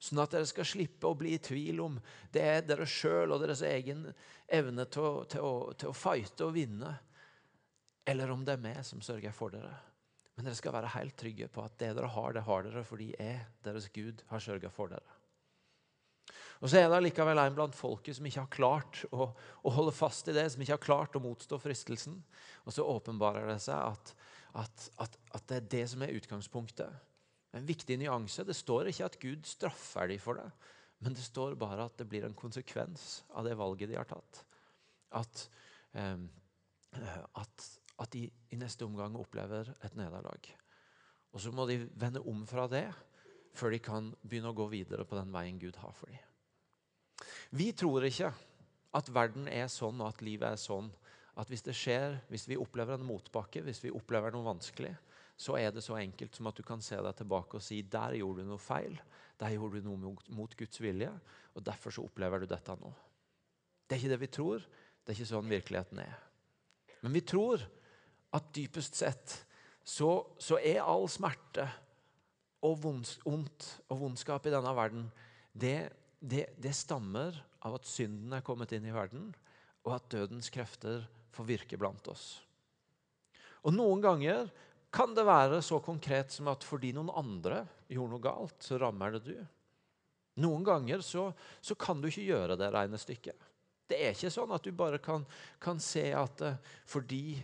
Sånn 0.00 0.22
at 0.22 0.32
dere 0.32 0.48
skal 0.48 0.64
slippe 0.64 1.08
å 1.10 1.16
bli 1.18 1.34
i 1.36 1.42
tvil 1.44 1.82
om 1.84 1.98
det 2.32 2.40
er 2.40 2.62
dere 2.64 2.86
sjøl 2.88 3.34
og 3.34 3.42
deres 3.42 3.60
egen 3.68 4.06
evne 4.48 4.86
til 4.88 5.04
å, 5.04 5.12
til, 5.28 5.44
å, 5.44 5.72
til 5.76 5.90
å, 5.92 5.96
fighte 5.96 6.46
og 6.46 6.54
vinne, 6.56 6.94
eller 8.08 8.32
om 8.32 8.46
det 8.46 8.56
er 8.56 8.62
meg 8.64 8.80
som 8.88 9.02
sørger 9.04 9.34
for 9.36 9.52
dere. 9.52 9.74
Men 10.34 10.48
dere 10.48 10.56
skal 10.56 10.72
være 10.72 10.94
helt 10.94 11.18
trygge 11.20 11.50
på 11.52 11.60
at 11.66 11.76
det 11.82 11.92
dere 11.98 12.08
har, 12.14 12.32
det 12.32 12.46
har 12.46 12.64
dere 12.64 12.84
fordi 12.88 13.10
jeg, 13.12 13.42
deres 13.66 13.90
Gud, 13.92 14.24
har 14.30 14.40
sørga 14.40 14.72
for 14.72 14.94
dere. 14.94 15.18
Og 16.60 16.68
Så 16.68 16.80
er 16.80 16.88
det 16.92 17.02
likevel 17.04 17.40
en 17.40 17.56
blant 17.56 17.76
folket 17.76 18.16
som 18.16 18.26
ikke 18.28 18.42
har 18.42 18.50
klart 18.52 19.02
å, 19.12 19.30
å, 19.36 19.72
holde 19.72 19.92
fast 19.96 20.28
i 20.28 20.36
det, 20.36 20.46
som 20.52 20.64
ikke 20.64 20.76
har 20.78 20.84
klart 20.84 21.16
å 21.16 21.22
motstå 21.24 21.60
fristelsen. 21.60 22.18
Og 22.64 22.76
så 22.76 22.84
åpenbarer 22.88 23.48
det 23.48 23.60
seg 23.64 23.76
at, 23.76 24.12
at, 24.64 24.90
at, 25.00 25.16
at 25.36 25.46
det 25.48 25.60
er 25.60 25.70
det 25.76 25.86
som 25.92 26.04
er 26.04 26.16
utgangspunktet. 26.16 27.09
En 27.56 27.66
viktig 27.66 27.96
nyanse. 27.98 28.44
Det 28.46 28.56
står 28.56 28.90
ikke 28.90 29.08
at 29.08 29.18
Gud 29.22 29.48
straffer 29.48 30.10
dem 30.10 30.22
for 30.22 30.38
det, 30.38 30.46
men 31.00 31.16
det 31.16 31.24
står 31.24 31.56
bare 31.58 31.88
at 31.88 31.96
det 31.98 32.06
blir 32.10 32.26
en 32.26 32.36
konsekvens 32.36 33.24
av 33.34 33.48
det 33.48 33.56
valget 33.58 33.90
de 33.90 33.98
har 33.98 34.08
tatt. 34.08 34.42
At, 35.18 35.44
eh, 35.98 36.26
at, 37.40 37.68
at 37.98 38.12
de 38.14 38.26
i 38.28 38.58
neste 38.60 38.86
omgang 38.86 39.16
opplever 39.18 39.72
et 39.80 39.96
nederlag. 39.98 40.50
Og 41.32 41.42
så 41.42 41.52
må 41.54 41.66
de 41.66 41.82
vende 41.98 42.22
om 42.26 42.44
fra 42.46 42.66
det 42.70 42.88
før 43.56 43.74
de 43.74 43.80
kan 43.82 44.12
begynne 44.22 44.52
å 44.52 44.56
gå 44.56 44.68
videre 44.70 45.06
på 45.06 45.18
den 45.18 45.32
veien 45.34 45.58
Gud 45.58 45.78
har 45.82 45.94
for 45.96 46.10
dem. 46.10 46.22
Vi 47.50 47.70
tror 47.76 48.06
ikke 48.06 48.30
at 48.96 49.10
verden 49.14 49.48
er 49.50 49.66
sånn 49.70 50.00
og 50.00 50.12
at 50.12 50.22
livet 50.24 50.54
er 50.54 50.60
sånn 50.60 50.90
at 51.38 51.50
hvis 51.50 51.64
det 51.66 51.74
skjer, 51.78 52.18
hvis 52.30 52.46
vi 52.50 52.58
opplever 52.60 52.96
en 52.96 53.06
motbakke, 53.06 53.62
hvis 53.64 53.82
vi 53.84 53.92
opplever 53.94 54.34
noe 54.34 54.46
vanskelig, 54.46 54.92
så 55.40 55.56
er 55.56 55.72
det 55.72 55.82
så 55.84 55.96
enkelt 55.96 56.36
som 56.36 56.50
at 56.50 56.58
du 56.58 56.64
kan 56.66 56.82
se 56.84 56.98
deg 57.00 57.16
tilbake 57.16 57.56
og 57.56 57.64
si 57.64 57.80
der 57.88 58.18
gjorde 58.18 58.44
du 58.44 58.50
noe 58.50 58.60
feil. 58.60 58.98
Der 59.40 59.54
gjorde 59.54 59.80
du 59.80 59.88
noe 59.88 60.00
mot, 60.00 60.26
mot 60.36 60.56
Guds 60.58 60.82
vilje, 60.82 61.08
og 61.56 61.64
derfor 61.64 61.94
så 61.96 62.04
opplever 62.04 62.42
du 62.42 62.50
dette 62.50 62.76
nå. 62.76 62.90
Det 63.88 63.96
er 63.96 64.02
ikke 64.02 64.12
det 64.12 64.20
vi 64.20 64.34
tror. 64.36 64.66
Det 65.00 65.12
er 65.12 65.16
ikke 65.16 65.30
sånn 65.30 65.48
virkeligheten 65.50 66.02
er. 66.02 66.18
Men 67.00 67.16
vi 67.16 67.22
tror 67.24 67.64
at 68.36 68.52
dypest 68.54 69.00
sett 69.00 69.38
så, 69.80 70.10
så 70.36 70.60
er 70.60 70.84
all 70.84 71.08
smerte 71.10 71.64
og 72.68 72.76
vondt 72.84 73.64
og 73.88 73.96
vondskap 74.02 74.44
i 74.46 74.52
denne 74.52 74.74
verden 74.76 75.08
det, 75.56 75.88
det, 76.20 76.50
det 76.60 76.76
stammer 76.76 77.34
av 77.64 77.78
at 77.80 77.88
synden 77.88 78.36
er 78.36 78.44
kommet 78.44 78.76
inn 78.76 78.86
i 78.86 78.94
verden, 78.94 79.30
og 79.88 79.96
at 79.96 80.12
dødens 80.12 80.52
krefter 80.52 81.06
får 81.34 81.48
virke 81.48 81.80
blant 81.80 82.06
oss. 82.12 82.42
Og 83.64 83.74
Noen 83.74 84.04
ganger 84.04 84.52
kan 84.90 85.14
det 85.14 85.24
være 85.26 85.60
så 85.62 85.78
konkret 85.84 86.32
som 86.34 86.50
at 86.50 86.66
fordi 86.66 86.92
noen 86.96 87.12
andre 87.14 87.62
gjorde 87.90 88.16
noe 88.16 88.24
galt, 88.24 88.58
så 88.64 88.78
rammer 88.80 89.14
det 89.16 89.22
du. 89.28 89.36
Noen 90.42 90.64
ganger 90.66 91.02
så, 91.04 91.28
så 91.60 91.76
kan 91.78 92.00
du 92.00 92.08
ikke 92.10 92.26
gjøre 92.26 92.58
det 92.58 92.70
regnestykket. 92.74 93.46
Det 93.90 93.98
er 93.98 94.14
ikke 94.14 94.30
sånn 94.30 94.52
at 94.54 94.66
du 94.66 94.70
bare 94.74 95.00
kan, 95.02 95.24
kan 95.62 95.80
se 95.82 96.04
at 96.14 96.42
uh, 96.46 96.58
fordi 96.86 97.40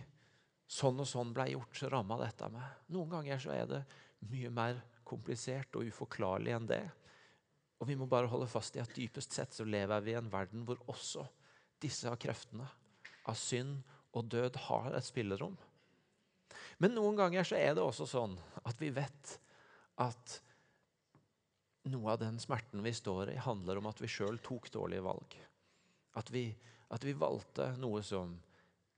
sånn 0.67 0.99
og 1.03 1.07
sånn 1.07 1.33
ble 1.35 1.49
gjort, 1.53 1.75
så 1.75 1.91
ramma 1.91 2.19
dette 2.19 2.47
meg. 2.51 2.67
Noen 2.95 3.11
ganger 3.17 3.41
så 3.43 3.53
er 3.55 3.67
det 3.71 3.81
mye 4.31 4.51
mer 4.51 4.79
komplisert 5.07 5.75
og 5.79 5.87
uforklarlig 5.87 6.55
enn 6.55 6.67
det. 6.67 6.83
Og 7.79 7.87
vi 7.87 7.95
må 7.99 8.07
bare 8.09 8.29
holde 8.31 8.49
fast 8.49 8.75
i 8.75 8.81
at 8.83 8.95
dypest 8.95 9.35
sett 9.35 9.55
så 9.55 9.67
lever 9.67 10.03
vi 10.03 10.15
i 10.15 10.19
en 10.19 10.31
verden 10.31 10.65
hvor 10.67 10.79
også 10.89 11.27
disse 11.83 12.11
kreftene 12.19 12.67
av 13.27 13.37
synd 13.37 13.83
og 14.17 14.27
død 14.31 14.57
har 14.67 14.95
et 14.97 15.05
spillerom. 15.05 15.55
Men 16.77 16.95
noen 16.95 17.17
ganger 17.17 17.47
så 17.47 17.57
er 17.59 17.75
det 17.75 17.83
også 17.83 18.07
sånn 18.09 18.35
at 18.67 18.77
vi 18.81 18.91
vet 18.93 19.37
at 20.03 20.39
noe 21.91 22.13
av 22.13 22.19
den 22.21 22.39
smerten 22.41 22.83
vi 22.83 22.93
står 22.95 23.31
i, 23.33 23.37
handler 23.41 23.79
om 23.79 23.87
at 23.89 24.01
vi 24.03 24.09
sjøl 24.11 24.39
tok 24.43 24.69
dårlige 24.73 25.05
valg. 25.05 25.37
At 26.19 26.31
vi, 26.33 26.49
at 26.93 27.05
vi, 27.05 27.15
valgte 27.17 27.71
noe 27.79 28.03
som 28.05 28.35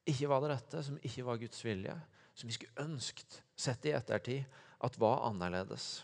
ikke 0.10 0.30
var 0.32 0.44
det 0.44 0.54
rette, 0.54 0.84
som 0.86 0.98
ikke 1.06 1.26
var 1.28 1.42
Guds 1.42 1.62
vilje. 1.66 1.96
Som 2.34 2.50
vi 2.50 2.56
skulle 2.56 2.86
ønsket, 2.86 3.42
sett 3.60 3.86
i 3.86 3.94
ettertid, 3.94 4.46
at 4.80 4.98
var 5.02 5.26
annerledes. 5.28 6.00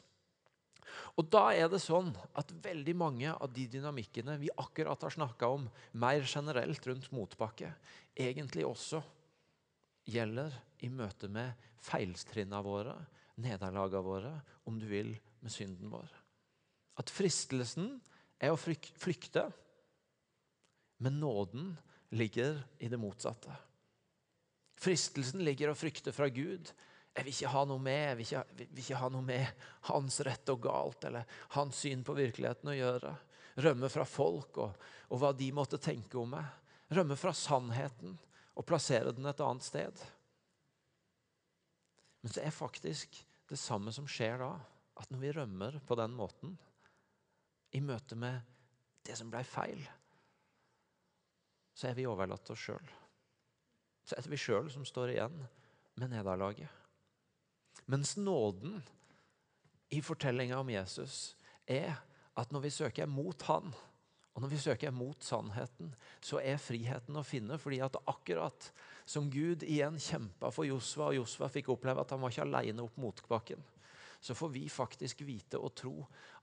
Og 1.16 1.28
da 1.32 1.48
er 1.56 1.70
det 1.72 1.82
sånn 1.84 2.12
at 2.38 2.52
veldig 2.64 2.96
mange 2.98 3.32
av 3.32 3.52
de 3.56 3.66
dynamikkene 3.72 4.38
vi 4.42 4.52
akkurat 4.60 5.02
har 5.02 5.16
snakka 5.16 5.50
om, 5.58 5.68
mer 5.92 6.24
generelt 6.28 6.88
rundt 6.88 7.10
motbakke, 7.16 7.72
egentlig 8.16 8.68
også 8.68 9.02
gjelder 10.12 10.54
i 10.86 10.91
møte 10.93 11.30
med 11.32 11.67
feilstrinna 11.84 12.62
våre, 12.65 12.95
nederlaga 13.41 14.02
våre, 14.06 14.34
om 14.69 14.78
du 14.80 14.88
vil, 14.89 15.15
med 15.41 15.54
synden 15.54 15.91
vår. 15.91 16.10
At 17.02 17.12
fristelsen 17.12 17.98
er 18.39 18.54
å 18.54 18.60
flykte, 18.60 19.50
men 21.04 21.19
nåden 21.19 21.74
ligger 22.15 22.62
i 22.80 22.89
det 22.89 23.00
motsatte. 23.02 23.52
Fristelsen 24.80 25.43
ligger 25.43 25.71
å 25.71 25.78
frykte 25.78 26.13
fra 26.15 26.28
Gud. 26.32 26.71
Jeg 27.15 27.24
vil 27.24 27.32
ikke 27.32 27.52
ha 27.54 27.63
noe 27.67 27.82
med 27.82 28.02
jeg 28.02 28.17
vil 28.17 28.26
ikke, 28.26 28.43
vil 28.60 28.82
ikke 28.84 29.00
ha 29.00 29.10
noe 29.12 29.26
med 29.26 29.67
hans 29.89 30.19
rett 30.28 30.52
og 30.52 30.62
galt 30.65 31.08
eller 31.08 31.38
hans 31.56 31.80
syn 31.86 32.04
på 32.04 32.15
virkeligheten 32.17 32.71
å 32.71 32.76
gjøre. 32.76 33.13
Rømme 33.63 33.89
fra 33.91 34.04
folk 34.08 34.60
og, 34.63 34.86
og 35.12 35.21
hva 35.21 35.32
de 35.36 35.48
måtte 35.56 35.80
tenke 35.80 36.19
om 36.19 36.36
meg. 36.36 36.48
Rømme 36.91 37.15
fra 37.19 37.32
sannheten 37.36 38.17
og 38.56 38.67
plassere 38.67 39.13
den 39.15 39.28
et 39.32 39.41
annet 39.43 39.65
sted. 39.65 40.04
Men 42.26 42.34
så 42.34 42.42
er 42.42 42.50
faktisk 42.50 43.20
det 43.46 43.58
samme 43.62 43.92
som 43.94 44.08
skjer 44.10 44.40
da, 44.42 44.56
at 44.98 45.12
når 45.14 45.20
vi 45.22 45.34
rømmer 45.36 45.76
på 45.86 45.98
den 46.00 46.16
måten, 46.18 46.56
i 47.78 47.82
møte 47.86 48.18
med 48.18 48.40
det 49.06 49.14
som 49.20 49.30
ble 49.30 49.44
feil, 49.46 49.84
så 51.78 51.92
er 51.92 51.94
vi 52.00 52.08
overlatt 52.10 52.42
til 52.48 52.56
oss 52.56 52.64
sjøl. 52.66 52.90
Så 54.10 54.18
er 54.18 54.26
det 54.26 54.34
vi 54.34 54.42
sjøl 54.42 54.72
som 54.74 54.88
står 54.90 55.14
igjen 55.14 55.38
med 56.02 56.16
nederlaget. 56.16 56.72
Mens 57.94 58.16
nåden 58.18 58.80
i 59.94 60.02
fortellinga 60.02 60.58
om 60.64 60.74
Jesus 60.74 61.36
er 61.70 61.94
at 62.34 62.50
når 62.50 62.66
vi 62.66 62.74
søker 62.74 63.06
mot 63.06 63.46
Han, 63.52 63.70
og 64.36 64.43
når 64.43 64.52
vi 64.52 64.58
søker 64.60 64.91
mot 64.91 65.24
sannheten, 65.24 65.93
så 66.19 66.41
er 66.43 66.60
friheten 66.60 67.15
å 67.15 67.24
finne. 67.24 67.58
fordi 67.58 67.80
at 67.80 67.95
akkurat 68.06 68.71
som 69.08 69.30
Gud 69.32 69.63
igjen 69.63 69.95
kjempa 69.95 70.52
for 70.52 70.67
Josva, 70.67 71.08
og 71.08 71.21
Josva 71.21 71.48
fikk 71.50 71.71
oppleve 71.71 72.04
at 72.04 72.12
han 72.12 72.19
var 72.19 72.34
ikke 72.34 72.43
alene 72.43 72.84
opp 72.84 72.98
motbakken, 73.00 73.63
så 74.19 74.36
får 74.36 74.49
vi 74.54 74.63
faktisk 74.71 75.21
vite 75.25 75.60
og 75.60 75.73
tro 75.78 75.93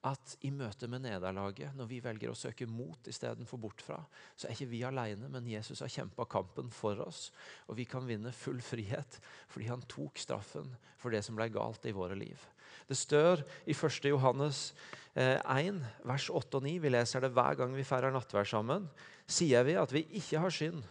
at 0.09 0.37
i 0.43 0.51
møte 0.51 0.89
med 0.91 1.05
nederlaget, 1.05 1.77
når 1.79 1.89
vi 1.91 2.01
velger 2.03 2.33
å 2.33 2.39
søke 2.39 2.67
mot 2.67 3.07
istedenfor 3.09 3.61
bort 3.63 3.83
fra, 3.85 4.01
så 4.35 4.49
er 4.49 4.57
ikke 4.57 4.71
vi 4.73 4.83
alene, 4.87 5.29
men 5.31 5.47
Jesus 5.47 5.83
har 5.85 5.93
kjempa 5.93 6.27
kampen 6.31 6.73
for 6.75 6.99
oss. 7.05 7.29
Og 7.71 7.79
vi 7.79 7.87
kan 7.87 8.07
vinne 8.09 8.35
full 8.35 8.59
frihet 8.65 9.21
fordi 9.53 9.69
han 9.71 9.85
tok 9.91 10.19
straffen 10.19 10.73
for 10.99 11.15
det 11.15 11.23
som 11.27 11.39
ble 11.39 11.49
galt 11.55 11.87
i 11.87 11.95
våre 11.95 12.19
liv. 12.19 12.41
Det 12.89 12.99
stør 12.99 13.45
i 13.69 13.75
1. 13.77 14.11
Johannes 14.11 14.73
1, 15.15 15.39
eh, 15.45 16.09
vers 16.09 16.31
8 16.31 16.59
og 16.59 16.67
9, 16.67 16.79
vi 16.83 16.93
leser 16.93 17.23
det 17.23 17.35
hver 17.37 17.59
gang 17.61 17.75
vi 17.77 17.87
feirer 17.87 18.15
nattvær 18.15 18.49
sammen, 18.49 18.89
sier 19.29 19.65
vi 19.69 19.79
at 19.79 19.93
vi 19.95 20.07
ikke 20.19 20.43
har 20.43 20.55
synd. 20.55 20.83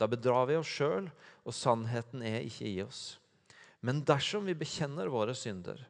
Da 0.00 0.08
bedrar 0.08 0.46
vi 0.48 0.56
oss 0.56 0.70
sjøl, 0.70 1.10
og 1.44 1.56
sannheten 1.56 2.22
er 2.24 2.44
ikke 2.46 2.68
i 2.70 2.78
oss. 2.84 3.18
Men 3.84 4.02
dersom 4.04 4.46
vi 4.48 4.56
bekjenner 4.56 5.10
våre 5.12 5.34
synder, 5.36 5.80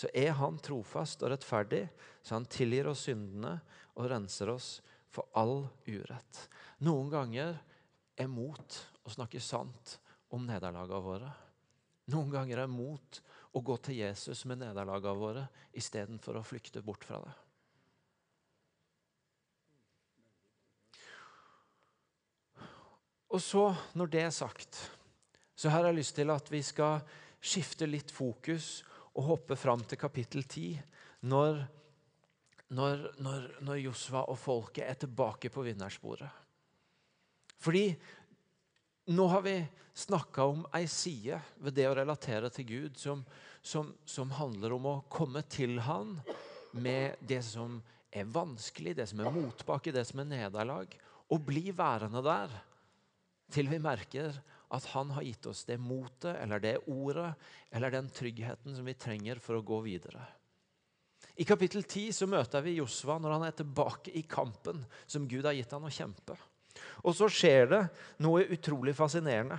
så 0.00 0.08
er 0.16 0.32
han 0.38 0.56
trofast 0.64 1.20
og 1.20 1.34
rettferdig, 1.34 1.82
så 2.24 2.38
han 2.38 2.48
tilgir 2.48 2.88
oss 2.88 3.04
syndene 3.08 3.58
og 3.98 4.08
renser 4.08 4.48
oss 4.52 4.78
for 5.12 5.28
all 5.36 5.66
urett. 5.84 6.46
Noen 6.86 7.10
ganger 7.12 7.58
er 8.16 8.30
mot 8.30 8.78
å 9.04 9.12
snakke 9.12 9.42
sant 9.44 9.98
om 10.32 10.46
nederlagene 10.48 11.04
våre. 11.04 11.30
Noen 12.14 12.32
ganger 12.32 12.64
er 12.64 12.70
mot 12.70 13.20
å 13.52 13.60
gå 13.60 13.76
til 13.84 14.00
Jesus 14.00 14.46
med 14.48 14.62
nederlagene 14.62 15.20
våre 15.20 15.46
istedenfor 15.76 16.38
å 16.38 16.46
flykte 16.46 16.82
bort 16.86 17.04
fra 17.04 17.20
det. 17.20 17.36
Og 23.30 23.42
så, 23.44 23.68
når 23.94 24.08
det 24.10 24.22
er 24.24 24.32
sagt, 24.34 24.78
så 25.54 25.70
har 25.70 25.86
jeg 25.86 26.00
lyst 26.00 26.16
til 26.16 26.32
at 26.32 26.48
vi 26.50 26.64
skal 26.66 27.04
skifte 27.40 27.86
litt 27.86 28.10
fokus 28.10 28.80
og 29.20 29.26
hoppe 29.34 29.56
fram 29.58 29.82
til 29.84 30.00
kapittel 30.00 30.46
10, 30.46 30.80
når, 31.28 31.60
når, 32.72 33.02
når, 33.20 33.42
når 33.66 33.82
Josva 33.82 34.24
og 34.32 34.38
folket 34.40 34.86
er 34.86 34.96
tilbake 35.02 35.52
på 35.52 35.64
vinnersporet. 35.66 36.38
Fordi 37.60 37.84
nå 39.12 39.26
har 39.28 39.44
vi 39.44 39.58
snakka 40.00 40.46
om 40.48 40.64
ei 40.76 40.86
side 40.88 41.36
ved 41.60 41.76
det 41.76 41.88
å 41.90 41.96
relatere 41.98 42.48
til 42.54 42.68
Gud 42.70 42.96
som, 43.00 43.24
som, 43.60 43.92
som, 44.08 44.32
handler 44.38 44.72
om 44.76 44.88
å 44.88 45.00
komme 45.12 45.42
til 45.50 45.76
Han 45.84 46.16
med 46.72 47.20
det 47.20 47.42
som 47.44 47.80
er 48.10 48.30
vanskelig, 48.30 48.94
det 48.96 49.08
som 49.10 49.20
er 49.20 49.34
motbakke, 49.34 49.92
det 49.92 50.06
som 50.08 50.22
er 50.22 50.30
nederlag, 50.30 50.94
og 51.30 51.44
bli 51.46 51.68
værende 51.76 52.22
der 52.24 52.54
til 53.52 53.68
vi 53.68 53.80
merker 53.82 54.32
at 54.70 54.84
han 54.92 55.10
har 55.10 55.26
gitt 55.26 55.46
oss 55.50 55.64
det 55.66 55.80
motet 55.82 56.36
eller 56.38 56.62
det 56.62 56.76
ordet 56.86 57.32
eller 57.70 57.90
den 57.90 58.10
tryggheten 58.14 58.76
som 58.76 58.86
vi 58.86 58.94
trenger 58.94 59.40
for 59.42 59.58
å 59.58 59.64
gå 59.66 59.80
videre. 59.82 60.22
I 61.40 61.44
kapittel 61.44 61.82
10 61.82 62.12
så 62.14 62.28
møter 62.30 62.62
vi 62.62 62.76
Josva 62.78 63.16
når 63.18 63.34
han 63.34 63.46
er 63.48 63.56
tilbake 63.58 64.12
i 64.14 64.22
kampen 64.28 64.84
som 65.10 65.26
Gud 65.28 65.48
har 65.48 65.56
gitt 65.56 65.72
han 65.74 65.86
å 65.86 65.92
kjempe. 65.92 66.36
Og 67.02 67.16
så 67.16 67.26
skjer 67.32 67.66
det 67.70 67.80
noe 68.22 68.46
utrolig 68.46 68.94
fascinerende. 68.94 69.58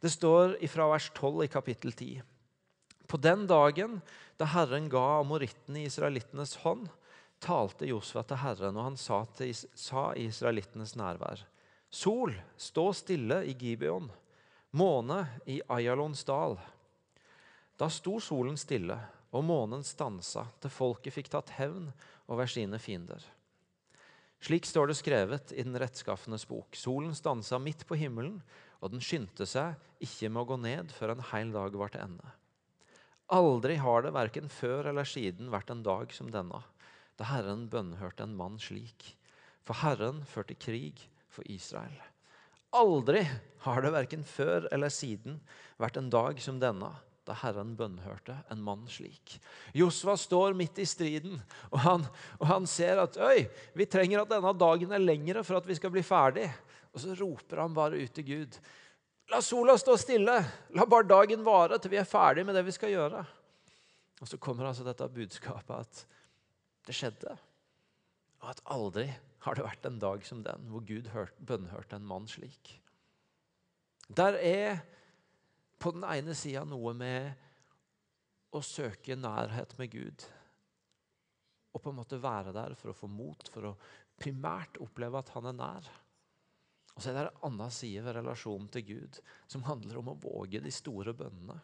Det 0.00 0.12
står 0.12 0.58
fra 0.68 0.90
vers 0.90 1.06
12 1.14 1.46
i 1.46 1.48
kapittel 1.52 1.94
10. 1.94 2.20
På 3.08 3.20
den 3.20 3.46
dagen 3.48 4.00
da 4.40 4.48
Herren 4.52 4.90
ga 4.92 5.20
amorittene 5.20 5.80
i 5.80 5.88
israelittenes 5.88 6.58
hånd, 6.64 6.90
talte 7.40 7.88
Josva 7.88 8.24
til 8.26 8.40
Herren, 8.40 8.76
og 8.76 8.90
han 8.90 9.00
sa, 9.00 9.22
til, 9.36 9.54
sa 9.54 10.10
i 10.16 10.26
israelittenes 10.28 10.94
nærvær.: 10.98 11.44
Sol, 11.88 12.34
stå 12.56 12.90
stille 12.96 13.42
i 13.48 13.56
Gibeon 13.56 14.10
måne 14.74 15.26
i 15.46 15.60
Ayalons 15.70 16.24
dal. 16.26 16.58
Da 17.78 17.86
sto 17.90 18.18
solen 18.22 18.56
stille, 18.58 18.96
og 19.34 19.46
månen 19.46 19.82
stansa 19.86 20.44
til 20.62 20.70
folket 20.70 21.14
fikk 21.14 21.30
tatt 21.30 21.52
hevn 21.56 21.88
over 22.30 22.50
sine 22.50 22.78
fiender. 22.82 23.22
Slik 24.44 24.66
står 24.68 24.90
det 24.90 24.96
skrevet 24.98 25.52
i 25.54 25.62
den 25.64 25.78
rettskaffenes 25.80 26.44
bok. 26.50 26.74
Solen 26.76 27.14
stansa 27.16 27.58
midt 27.62 27.86
på 27.88 27.96
himmelen, 27.98 28.40
og 28.82 28.92
den 28.92 29.02
skyndte 29.02 29.46
seg 29.48 29.78
ikke 30.04 30.28
med 30.28 30.42
å 30.42 30.48
gå 30.50 30.58
ned 30.60 30.94
før 30.94 31.14
en 31.14 31.26
heil 31.30 31.54
dag 31.54 31.78
var 31.80 31.94
til 31.94 32.04
ende. 32.04 32.34
Aldri 33.32 33.78
har 33.80 34.04
det 34.04 34.12
verken 34.12 34.50
før 34.52 34.90
eller 34.90 35.08
siden 35.08 35.48
vært 35.54 35.70
en 35.72 35.84
dag 35.86 36.12
som 36.12 36.28
denne, 36.34 36.60
da 37.16 37.30
Herren 37.30 37.68
bønnhørte 37.72 38.26
en 38.26 38.36
mann 38.36 38.58
slik. 38.60 39.14
For 39.64 39.80
Herren 39.80 40.20
førte 40.28 40.58
krig 40.58 41.06
for 41.32 41.46
Israel. 41.48 41.96
Aldri 42.74 43.22
har 43.64 43.82
det 43.84 43.92
verken 43.94 44.24
før 44.26 44.68
eller 44.74 44.92
siden 44.92 45.38
vært 45.80 45.98
en 46.00 46.10
dag 46.12 46.40
som 46.42 46.58
denne, 46.60 46.90
da 47.24 47.36
Herren 47.40 47.72
bønnhørte 47.78 48.36
en 48.52 48.62
mann 48.64 48.84
slik. 48.90 49.38
Josva 49.76 50.16
står 50.20 50.56
midt 50.58 50.80
i 50.82 50.86
striden, 50.88 51.38
og 51.70 51.78
han, 51.86 52.06
og 52.40 52.46
han 52.50 52.66
ser 52.68 53.00
at 53.00 53.16
Øy, 53.16 53.46
vi 53.78 53.86
trenger 53.88 54.24
at 54.24 54.32
denne 54.32 54.52
dagen 54.60 54.92
er 54.92 55.04
lengre 55.04 55.44
for 55.46 55.60
at 55.60 55.68
vi 55.68 55.76
skal 55.78 55.94
bli 55.94 56.04
ferdig. 56.04 56.50
Og 56.94 57.00
så 57.02 57.14
roper 57.18 57.62
han 57.62 57.74
bare 57.74 57.98
ut 58.02 58.12
til 58.14 58.26
Gud. 58.28 58.58
La 59.32 59.40
sola 59.42 59.78
stå 59.80 59.96
stille. 59.98 60.36
La 60.76 60.86
bare 60.86 61.08
dagen 61.08 61.42
vare 61.46 61.78
til 61.80 61.94
vi 61.94 61.98
er 61.98 62.08
ferdig 62.08 62.44
med 62.46 62.54
det 62.58 62.66
vi 62.66 62.74
skal 62.76 62.92
gjøre. 62.92 63.24
Og 64.20 64.30
så 64.30 64.38
kommer 64.38 64.68
altså 64.68 64.84
dette 64.86 65.08
budskapet 65.10 65.74
at 65.80 66.04
det 66.86 66.94
skjedde. 66.94 67.34
Og 68.44 68.50
at 68.52 68.62
aldri 68.74 69.08
har 69.44 69.56
det 69.56 69.66
vært 69.66 69.86
en 69.88 70.00
dag 70.00 70.24
som 70.24 70.42
den 70.44 70.68
hvor 70.72 70.84
Gud 70.88 71.10
bønnhørte 71.38 71.98
en 71.98 72.08
mann 72.08 72.28
slik. 72.30 72.78
Der 74.08 74.36
er 74.40 74.78
på 75.80 75.92
den 75.92 76.04
ene 76.08 76.36
sida 76.36 76.64
noe 76.68 76.94
med 76.96 78.54
å 78.54 78.62
søke 78.64 79.16
nærhet 79.18 79.74
med 79.80 79.92
Gud. 79.92 80.24
Og 81.74 81.82
på 81.82 81.90
en 81.90 81.98
måte 81.98 82.20
være 82.22 82.54
der 82.54 82.76
for 82.78 82.92
å 82.92 82.96
få 82.96 83.10
mot, 83.10 83.48
for 83.50 83.72
å 83.72 83.76
primært 84.20 84.78
oppleve 84.82 85.20
at 85.20 85.32
han 85.34 85.50
er 85.50 85.58
nær. 85.58 85.92
Og 86.94 87.02
så 87.02 87.10
er 87.10 87.16
det 87.16 87.24
en 87.26 87.46
annen 87.50 87.72
side 87.74 88.04
ved 88.06 88.16
relasjonen 88.20 88.68
til 88.72 88.86
Gud 88.92 89.20
som 89.50 89.66
handler 89.66 89.98
om 90.00 90.12
å 90.12 90.18
våge 90.22 90.62
de 90.62 90.72
store 90.72 91.14
bønnene. 91.16 91.58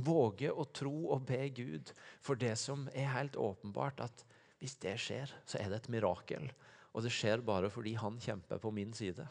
Våge 0.00 0.48
å 0.48 0.64
tro 0.72 0.94
og 1.12 1.26
be 1.28 1.44
Gud 1.52 1.92
for 2.24 2.40
det 2.40 2.54
som 2.56 2.86
er 2.96 3.12
helt 3.12 3.36
åpenbart 3.36 4.00
at 4.06 4.24
hvis 4.62 4.78
det 4.78 4.94
skjer, 5.02 5.30
så 5.42 5.58
er 5.58 5.72
det 5.72 5.80
et 5.80 5.90
mirakel. 5.90 6.46
Og 6.94 7.02
det 7.02 7.10
skjer 7.10 7.42
bare 7.42 7.70
fordi 7.72 7.96
han 7.98 8.20
kjemper 8.22 8.60
på 8.62 8.70
min 8.74 8.92
side. 8.94 9.24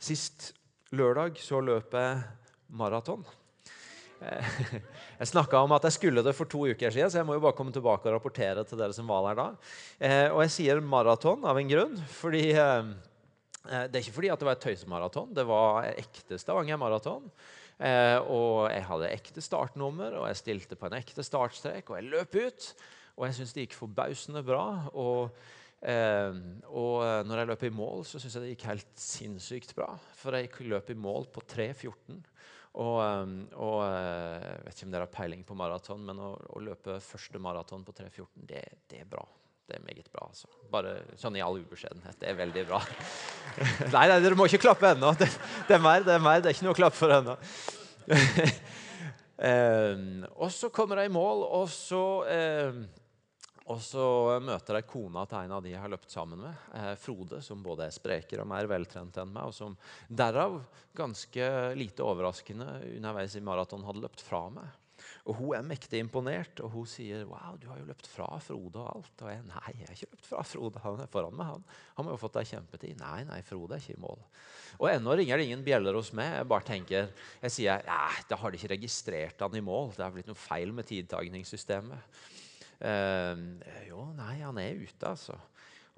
Sist 0.00 0.54
lørdag 0.96 1.36
så 1.42 1.60
løp 1.60 1.92
jeg 1.92 2.22
maraton. 2.72 3.26
Eh, 4.20 4.56
jeg 5.20 5.30
snakka 5.32 5.60
om 5.64 5.74
at 5.76 5.84
jeg 5.88 5.96
skulle 5.96 6.24
det 6.24 6.32
for 6.36 6.48
to 6.48 6.64
uker 6.70 6.92
siden, 6.92 7.12
så 7.12 7.20
jeg 7.20 7.28
må 7.28 7.36
jo 7.36 7.44
bare 7.44 7.56
komme 7.58 7.74
tilbake 7.74 8.08
og 8.08 8.16
rapportere 8.16 8.64
til 8.64 8.80
dere 8.80 8.96
som 8.96 9.10
var 9.10 9.26
der 9.28 9.38
da. 9.40 9.46
Eh, 10.00 10.26
og 10.32 10.40
jeg 10.46 10.54
sier 10.56 10.80
maraton 10.84 11.44
av 11.48 11.60
en 11.60 11.70
grunn. 11.70 11.96
fordi 12.16 12.44
eh, 12.52 12.92
Det 13.64 13.90
er 13.90 14.00
ikke 14.00 14.16
fordi 14.16 14.30
at 14.32 14.40
det 14.40 14.48
var 14.48 14.56
et 14.56 14.64
tøysemaraton, 14.64 15.34
det 15.36 15.44
var 15.48 15.90
ekte 15.92 16.40
Stavanger 16.40 16.80
maraton. 16.80 17.28
Og 17.80 18.66
jeg 18.68 18.84
hadde 18.84 19.08
ekte 19.08 19.40
startnummer, 19.40 20.18
og 20.18 20.26
jeg 20.28 20.36
stilte 20.36 20.76
på 20.76 20.88
en 20.90 20.98
ekte 20.98 21.24
startstrek, 21.24 21.88
og 21.88 21.96
jeg 21.96 22.10
løp 22.12 22.36
ut. 22.36 22.66
Og 23.20 23.26
jeg 23.28 23.36
syns 23.38 23.52
det 23.52 23.66
gikk 23.68 23.76
forbausende 23.78 24.44
bra. 24.46 24.66
og 24.96 25.34
Eh, 25.80 26.34
og 26.76 27.24
når 27.24 27.40
jeg 27.40 27.48
løp 27.48 27.62
i 27.64 27.72
mål, 27.72 28.02
så 28.04 28.20
syns 28.20 28.34
jeg 28.36 28.44
det 28.44 28.50
gikk 28.52 28.66
helt 28.68 28.90
sinnssykt 29.00 29.72
bra. 29.78 29.88
For 30.18 30.36
jeg 30.36 30.52
løp 30.68 30.92
i 30.92 30.98
mål 30.98 31.30
på 31.32 31.44
3.14. 31.48 32.20
Og, 32.78 32.96
ehm, 33.02 33.36
og, 33.58 33.80
jeg 33.82 34.42
eh, 34.46 34.58
vet 34.66 34.76
ikke 34.76 34.86
om 34.86 34.92
dere 34.94 35.06
har 35.08 35.14
peiling 35.14 35.40
på 35.46 35.56
maraton, 35.58 36.04
men 36.06 36.20
å, 36.22 36.34
å 36.54 36.62
løpe 36.62 37.00
første 37.02 37.40
maraton 37.42 37.82
på 37.86 37.94
3.14, 37.96 38.28
det, 38.46 38.62
det, 38.92 39.00
er 39.02 39.08
bra. 39.10 39.24
Det 39.66 39.78
er 39.78 39.82
meget 39.88 40.06
bra. 40.12 40.28
altså. 40.28 40.46
Bare 40.70 40.94
sånn 41.18 41.38
i 41.40 41.42
all 41.42 41.58
ubeskjedenhet. 41.58 42.20
Det 42.20 42.30
er 42.30 42.38
veldig 42.38 42.64
bra. 42.68 42.78
nei, 43.96 44.04
nei, 44.12 44.20
dere 44.22 44.38
må 44.38 44.46
ikke 44.46 44.62
klappe 44.68 44.92
ennå. 44.92 45.16
Det, 45.18 45.26
det, 45.66 45.80
er 45.80 45.82
mer, 45.82 46.06
det 46.06 46.14
er 46.14 46.22
mer. 46.22 46.44
Det 46.44 46.52
er 46.52 46.58
ikke 46.58 46.68
noe 46.68 46.76
å 46.76 46.80
klappe 46.84 47.00
for 47.00 47.16
ennå. 47.16 47.34
um, 49.42 50.06
og 50.44 50.54
så 50.54 50.70
kommer 50.74 51.02
jeg 51.02 51.10
i 51.10 51.16
mål, 51.16 51.42
og 51.58 51.66
så 51.74 52.04
eh, 52.30 52.82
og 53.70 53.78
så 53.84 54.04
møter 54.42 54.80
jeg 54.80 54.88
kona 54.90 55.22
til 55.30 55.44
en 55.44 55.54
av 55.54 55.62
de 55.62 55.70
jeg 55.70 55.82
har 55.82 55.92
løpt 55.92 56.10
sammen 56.10 56.42
med, 56.42 56.66
eh, 56.74 56.92
Frode, 56.98 57.38
som 57.44 57.62
både 57.62 57.86
er 57.86 57.94
sprekere 57.94 58.42
og 58.42 58.50
mer 58.50 58.66
veltrent 58.70 59.20
enn 59.22 59.30
meg, 59.30 59.46
og 59.46 59.54
som 59.54 59.76
derav, 60.08 60.58
ganske 60.96 61.46
lite 61.78 62.02
overraskende, 62.02 62.66
underveis 62.96 63.36
i 63.38 63.44
maraton 63.46 63.86
hadde 63.86 64.02
løpt 64.02 64.24
fra 64.26 64.48
meg. 64.50 64.76
Og 65.28 65.36
Hun 65.36 65.54
er 65.56 65.64
mektig 65.64 66.00
imponert, 66.02 66.60
og 66.60 66.70
hun 66.70 66.86
sier 66.86 67.24
'Wow, 67.24 67.56
du 67.60 67.68
har 67.68 67.78
jo 67.78 67.84
løpt 67.84 68.06
fra 68.06 68.26
Frode 68.38 68.76
og 68.76 68.96
alt.' 68.96 69.22
Og 69.22 69.28
jeg 69.30 69.42
'Nei, 69.44 69.72
jeg 69.78 69.86
har 69.86 69.94
ikke 69.94 70.10
løpt 70.10 70.26
fra 70.26 70.42
Frode. 70.42 70.80
Han 70.82 71.00
er 71.00 71.06
foran 71.06 71.36
meg. 71.36 71.46
Han, 71.46 71.64
han 71.96 72.04
har 72.04 72.12
jo 72.12 72.16
fått 72.16 72.34
deg 72.34 72.46
kjempetid.' 72.46 72.98
'Nei, 72.98 73.24
nei, 73.24 73.40
Frode 73.42 73.74
er 73.74 73.80
ikke 73.80 73.96
i 73.96 74.00
mål.' 74.00 74.24
Og 74.80 74.88
ennå 74.90 75.16
ringer 75.16 75.36
det 75.36 75.46
ingen 75.46 75.64
bjeller 75.64 75.94
hos 75.94 76.12
meg. 76.12 76.36
Jeg 76.36 76.48
bare 76.48 76.64
tenker, 76.64 77.08
jeg 77.42 77.50
sier 77.50 77.82
'Nei, 77.86 78.24
da 78.28 78.36
har 78.36 78.50
de 78.50 78.58
ikke 78.58 78.74
registrert 78.74 79.40
han 79.40 79.54
i 79.54 79.60
mål.' 79.60 79.96
Det 79.96 80.04
har 80.04 80.12
blitt 80.12 80.26
noe 80.26 80.34
feil 80.34 80.72
med 80.72 80.86
tidtagningssystemet. 80.86 81.98
Uh, 82.80 83.60
jo, 83.88 84.06
nei, 84.16 84.38
han 84.40 84.58
er 84.62 84.80
ute, 84.80 85.10
altså. 85.10 85.36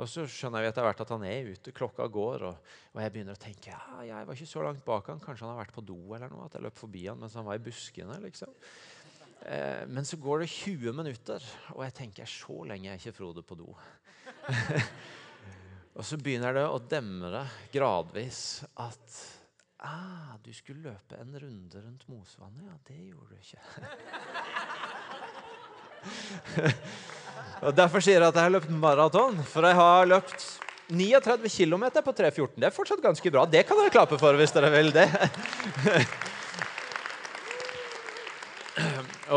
Og 0.01 0.09
så 0.09 0.25
skjønner 0.27 0.65
jeg 0.65 0.73
etter 0.73 0.87
hvert 0.87 1.03
at 1.05 1.13
han 1.13 1.25
er 1.29 1.51
ute. 1.53 1.75
Klokka 1.77 2.09
går, 2.11 2.47
og, 2.49 2.71
og, 2.91 3.03
jeg 3.03 3.13
begynner 3.15 3.37
å 3.37 3.43
tenke 3.43 3.71
ja, 3.71 3.83
jeg 4.09 4.27
var 4.27 4.39
ikke 4.39 4.51
så 4.51 4.65
langt 4.65 4.85
bak 4.87 5.11
han. 5.13 5.21
Kanskje 5.23 5.47
han 5.47 5.53
har 5.55 5.63
vært 5.63 5.77
på 5.77 5.85
do 5.87 5.99
eller 6.17 6.33
noe. 6.33 6.49
At 6.49 6.57
jeg 6.57 6.65
løp 6.65 6.81
forbi 6.81 7.05
han 7.07 7.21
mens 7.21 7.37
han 7.39 7.47
var 7.47 7.61
i 7.61 7.63
buskene. 7.63 8.17
liksom. 8.25 8.57
Eh, 9.43 9.85
men 9.91 10.07
så 10.09 10.19
går 10.23 10.43
det 10.43 10.53
20 10.55 10.97
minutter, 10.97 11.47
og 11.75 11.85
jeg 11.85 11.97
tenker 11.99 12.31
så 12.31 12.63
lenge 12.69 12.93
er 12.93 13.01
ikke 13.01 13.15
Frode 13.17 13.45
på 13.47 13.59
do. 13.59 13.75
og 15.97 16.05
så 16.07 16.19
begynner 16.19 16.57
det 16.57 16.67
å 16.71 16.81
demre 16.81 17.45
gradvis 17.75 18.63
at 18.81 19.19
ah, 19.87 20.39
du 20.43 20.53
skulle 20.55 20.87
løpe 20.87 21.19
en 21.19 21.35
runde 21.43 21.83
rundt 21.85 22.07
Mosvannet. 22.11 22.71
Ja, 22.71 22.79
det 22.89 23.01
gjorde 23.11 23.35
du 23.35 23.43
ikke. 23.43 24.79
og 27.65 27.73
Derfor 27.77 28.03
sier 28.05 28.19
jeg 28.19 28.29
at 28.29 28.37
jeg 28.39 28.49
har 28.49 28.57
løpt 28.57 28.75
maraton. 28.75 29.39
For 29.49 29.67
jeg 29.69 29.79
har 29.79 30.11
løpt 30.11 30.47
39 30.93 31.49
km 31.49 31.85
på 32.05 32.13
3.14. 32.13 32.59
Det 32.59 32.69
er 32.69 32.75
fortsatt 32.75 33.03
ganske 33.05 33.33
bra. 33.33 33.47
Det 33.49 33.65
kan 33.69 33.79
dere 33.81 33.95
klappe 33.95 34.19
for 34.21 34.37
hvis 34.39 34.55
dere 34.55 34.71
vil 34.75 34.93
det. 34.95 35.09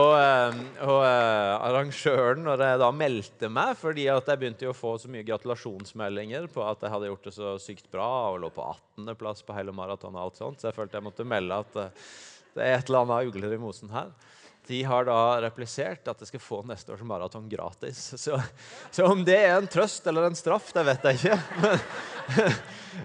og, 0.01 0.13
eh, 0.19 0.59
og 0.83 0.99
uh, 1.03 1.53
arrangøren, 1.67 2.43
når 2.47 2.63
jeg 2.65 2.81
da 2.81 2.89
meldte 2.95 3.49
meg 3.51 3.75
fordi 3.79 4.07
at 4.11 4.27
jeg 4.31 4.41
begynte 4.41 4.69
å 4.71 4.75
få 4.75 4.95
så 4.99 5.11
mye 5.11 5.27
gratulasjonsmeldinger 5.27 6.47
på 6.51 6.63
at 6.65 6.83
jeg 6.83 6.93
hadde 6.93 7.11
gjort 7.11 7.27
det 7.29 7.35
så 7.35 7.55
sykt 7.61 7.91
bra 7.93 8.09
og 8.33 8.39
lå 8.43 8.51
på 8.55 8.63
18.-plass 8.97 9.43
på 9.47 9.57
hele 9.57 9.75
sånt, 10.35 10.59
så 10.59 10.69
jeg 10.69 10.77
følte 10.77 10.97
jeg 10.97 11.07
måtte 11.07 11.27
melde 11.27 11.61
at 11.63 11.79
uh, 11.79 12.09
det 12.55 12.63
er 12.63 12.77
et 12.79 12.89
eller 12.89 13.03
annet 13.03 13.31
ugler 13.31 13.55
i 13.55 13.61
mosen 13.61 13.91
her 13.91 14.09
de 14.67 14.83
har 14.83 15.05
da 15.07 15.41
replisert 15.43 16.07
at 16.07 16.19
de 16.19 16.27
skal 16.29 16.41
få 16.41 16.61
neste 16.67 16.93
års 16.93 17.03
maraton 17.05 17.49
gratis. 17.49 18.13
Så, 18.17 18.39
så, 18.91 19.05
om 19.05 19.23
det 19.25 19.37
er 19.37 19.57
en 19.57 19.69
trøst 19.69 20.07
eller 20.07 20.29
en 20.29 20.37
straff, 20.37 20.71
det 20.75 20.85
vet 20.87 21.09
jeg 21.09 21.21
ikke. 21.21 21.39
Men, 22.35 22.53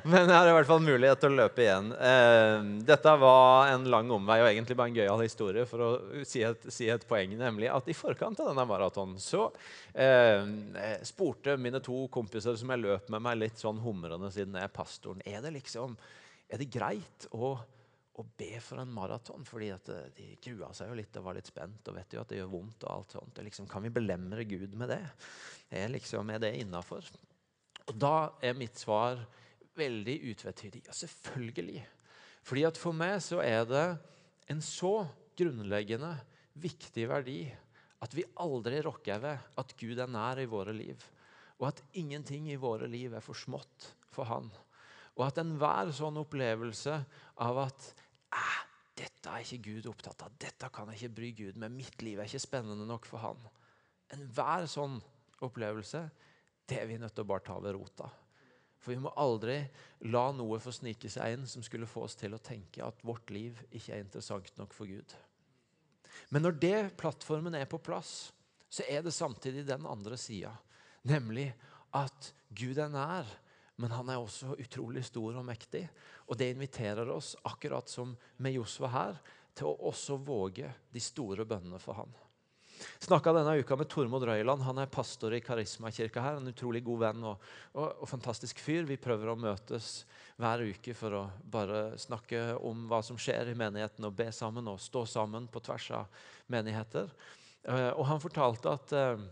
men 0.05 0.31
jeg 0.31 0.39
har 0.39 0.49
i 0.49 0.53
hvert 0.55 0.69
fall 0.69 0.81
mulighet 0.81 1.21
til 1.21 1.33
å 1.33 1.37
løpe 1.43 1.61
igjen. 1.61 1.91
Eh, 1.93 2.69
dette 2.89 3.13
var 3.21 3.73
en 3.73 3.89
lang 3.93 4.09
omvei 4.15 4.39
og 4.41 4.47
egentlig 4.49 4.77
bare 4.79 4.93
en 4.93 4.97
gøyal 4.97 5.21
historie 5.21 5.65
for 5.69 5.83
å 5.85 5.89
si 6.25 6.41
et, 6.47 6.63
si 6.73 6.87
et, 6.89 7.05
poeng, 7.11 7.35
nemlig 7.37 7.69
at 7.69 7.91
i 7.91 7.97
forkant 7.97 8.41
av 8.41 8.49
denne 8.53 8.65
maratonen 8.71 9.19
så 9.21 9.49
eh, 9.93 10.47
spurte 11.05 11.59
mine 11.61 11.83
to 11.85 12.05
kompiser 12.15 12.57
som 12.57 12.73
jeg 12.73 12.85
løp 12.85 13.11
med 13.13 13.27
meg 13.27 13.43
litt 13.43 13.61
sånn 13.61 13.83
humrende 13.85 14.31
siden 14.33 14.57
jeg 14.57 14.71
er 14.71 14.73
pastoren, 14.73 15.21
er 15.27 15.43
det 15.45 15.53
liksom, 15.59 15.99
er 16.49 16.63
det 16.63 16.71
greit 16.73 17.29
å 17.35 17.57
å 18.21 18.27
be 18.39 18.53
for 18.63 18.83
en 18.83 18.93
maraton. 18.95 19.45
fordi 19.49 19.71
at 19.75 19.91
de 20.17 20.29
grua 20.43 20.71
seg 20.77 20.91
jo 20.91 20.99
litt 20.99 21.17
og 21.17 21.27
var 21.27 21.39
litt 21.39 21.51
spent 21.51 21.89
og 21.89 21.97
vet 21.97 22.15
jo 22.15 22.23
at 22.23 22.33
det 22.33 22.41
gjør 22.41 22.53
vondt. 22.55 22.85
og 22.85 22.93
alt 22.93 23.17
sånt. 23.17 23.43
Liksom, 23.47 23.69
kan 23.71 23.83
vi 23.83 23.95
belemre 23.95 24.45
Gud 24.45 24.77
med 24.79 24.93
det? 24.93 25.03
Er, 25.71 25.89
liksom, 25.93 26.31
er 26.31 26.43
det 26.43 26.55
innafor? 26.61 27.07
Og 27.89 27.97
da 27.99 28.31
er 28.43 28.59
mitt 28.59 28.79
svar 28.79 29.19
veldig 29.79 30.17
utvetydig. 30.33 30.85
Ja, 30.87 30.95
selvfølgelig. 30.97 31.85
Fordi 32.47 32.67
at 32.69 32.79
for 32.81 32.97
meg 32.97 33.19
så 33.25 33.41
er 33.45 33.65
det 33.69 33.87
en 34.51 34.63
så 34.65 35.05
grunnleggende 35.39 36.15
viktig 36.61 37.07
verdi 37.11 37.41
at 38.01 38.15
vi 38.17 38.25
aldri 38.41 38.81
rokker 38.85 39.21
ved 39.23 39.57
at 39.61 39.75
Gud 39.79 40.01
er 40.01 40.11
nær 40.11 40.41
i 40.41 40.49
våre 40.49 40.73
liv, 40.73 41.01
og 41.61 41.69
at 41.69 41.83
ingenting 42.01 42.49
i 42.49 42.61
våre 42.61 42.89
liv 42.89 43.13
er 43.13 43.25
for 43.25 43.37
smått 43.37 43.91
for 44.11 44.29
Han. 44.31 44.49
Og 45.19 45.27
at 45.27 45.41
enhver 45.43 45.91
sånn 45.93 46.17
opplevelse 46.23 46.95
av 47.45 47.61
at 47.67 47.91
dette 49.21 49.37
er 49.37 49.45
ikke 49.45 49.65
Gud 49.67 49.87
opptatt 49.91 50.23
av. 50.25 50.37
Dette 50.41 50.69
kan 50.73 50.89
jeg 50.89 50.97
ikke 50.97 51.17
bry 51.19 51.29
Gud 51.37 51.57
med. 51.61 51.75
Mitt 51.77 52.01
liv 52.01 52.17
er 52.17 52.29
ikke 52.29 52.41
spennende 52.41 52.87
nok 52.89 53.05
for 53.05 53.21
han. 53.21 53.43
Enhver 54.17 54.65
sånn 54.65 54.95
opplevelse 55.45 56.07
det 56.71 56.79
er 56.81 56.89
vi 56.89 56.97
nødt 57.03 57.13
til 57.13 57.27
å 57.27 57.29
bare 57.29 57.45
ta 57.45 57.59
ved 57.61 57.75
rota. 57.77 58.09
For 58.81 58.95
vi 58.95 59.03
må 59.05 59.13
aldri 59.21 59.59
la 60.09 60.31
noe 60.33 60.57
få 60.63 60.73
snike 60.73 61.11
seg 61.13 61.35
inn 61.35 61.45
som 61.51 61.61
skulle 61.67 61.89
få 61.91 62.07
oss 62.07 62.17
til 62.17 62.33
å 62.33 62.41
tenke 62.41 62.81
at 62.81 63.05
vårt 63.05 63.29
liv 63.35 63.61
ikke 63.69 63.93
er 63.93 64.07
interessant 64.07 64.57
nok 64.57 64.73
for 64.73 64.89
Gud. 64.89 65.13
Men 66.33 66.47
når 66.47 66.57
det 66.63 66.79
plattformen 66.97 67.59
er 67.59 67.69
på 67.69 67.83
plass, 67.83 68.31
så 68.73 68.87
er 68.89 69.05
det 69.05 69.13
samtidig 69.13 69.67
den 69.69 69.85
andre 69.85 70.17
sida. 70.17 70.55
Nemlig 71.05 71.51
at 71.93 72.33
Gud 72.57 72.81
er 72.81 72.89
nær, 72.89 73.29
men 73.81 73.93
han 73.97 74.11
er 74.13 74.21
også 74.21 74.55
utrolig 74.61 75.03
stor 75.09 75.41
og 75.41 75.47
mektig. 75.47 75.87
Og 76.29 76.39
det 76.39 76.53
inviterer 76.53 77.09
oss, 77.11 77.35
akkurat 77.49 77.89
som 77.89 78.13
med 78.39 78.59
Josva 78.59 78.91
her, 78.93 79.21
til 79.57 79.71
å 79.71 79.91
også 79.91 80.19
våge 80.23 80.69
de 80.93 81.03
store 81.03 81.47
bønnene 81.49 81.81
for 81.83 81.99
han. 81.99 82.13
Snakka 83.01 83.33
denne 83.37 83.59
uka 83.61 83.77
med 83.77 83.89
Tormod 83.93 84.25
Røyland. 84.25 84.63
Han 84.63 84.79
er 84.81 84.93
pastor 84.93 85.35
i 85.37 85.41
Karismakirka 85.45 86.23
her. 86.25 86.39
En 86.39 86.49
utrolig 86.49 86.83
god 86.85 87.01
venn 87.03 87.27
og, 87.29 87.43
og, 87.75 87.89
og, 87.91 88.07
fantastisk 88.09 88.61
fyr. 88.63 88.87
Vi 88.89 88.97
prøver 89.01 89.33
å 89.33 89.39
møtes 89.39 90.07
hver 90.41 90.65
uke 90.65 90.95
for 90.97 91.17
å 91.19 91.25
bare 91.45 91.99
snakke 92.01 92.55
om 92.57 92.87
hva 92.89 93.03
som 93.05 93.19
skjer 93.21 93.53
i 93.53 93.59
menigheten, 93.59 94.07
og 94.09 94.17
be 94.17 94.31
sammen 94.33 94.71
og 94.73 94.81
stå 94.81 95.05
sammen 95.09 95.49
på 95.53 95.61
tvers 95.67 95.91
av 95.99 96.25
menigheter. 96.53 97.13
Uh, 97.69 97.91
og 97.91 98.07
han 98.09 98.23
fortalte 98.23 98.73
at 98.73 98.97
uh, 98.97 99.29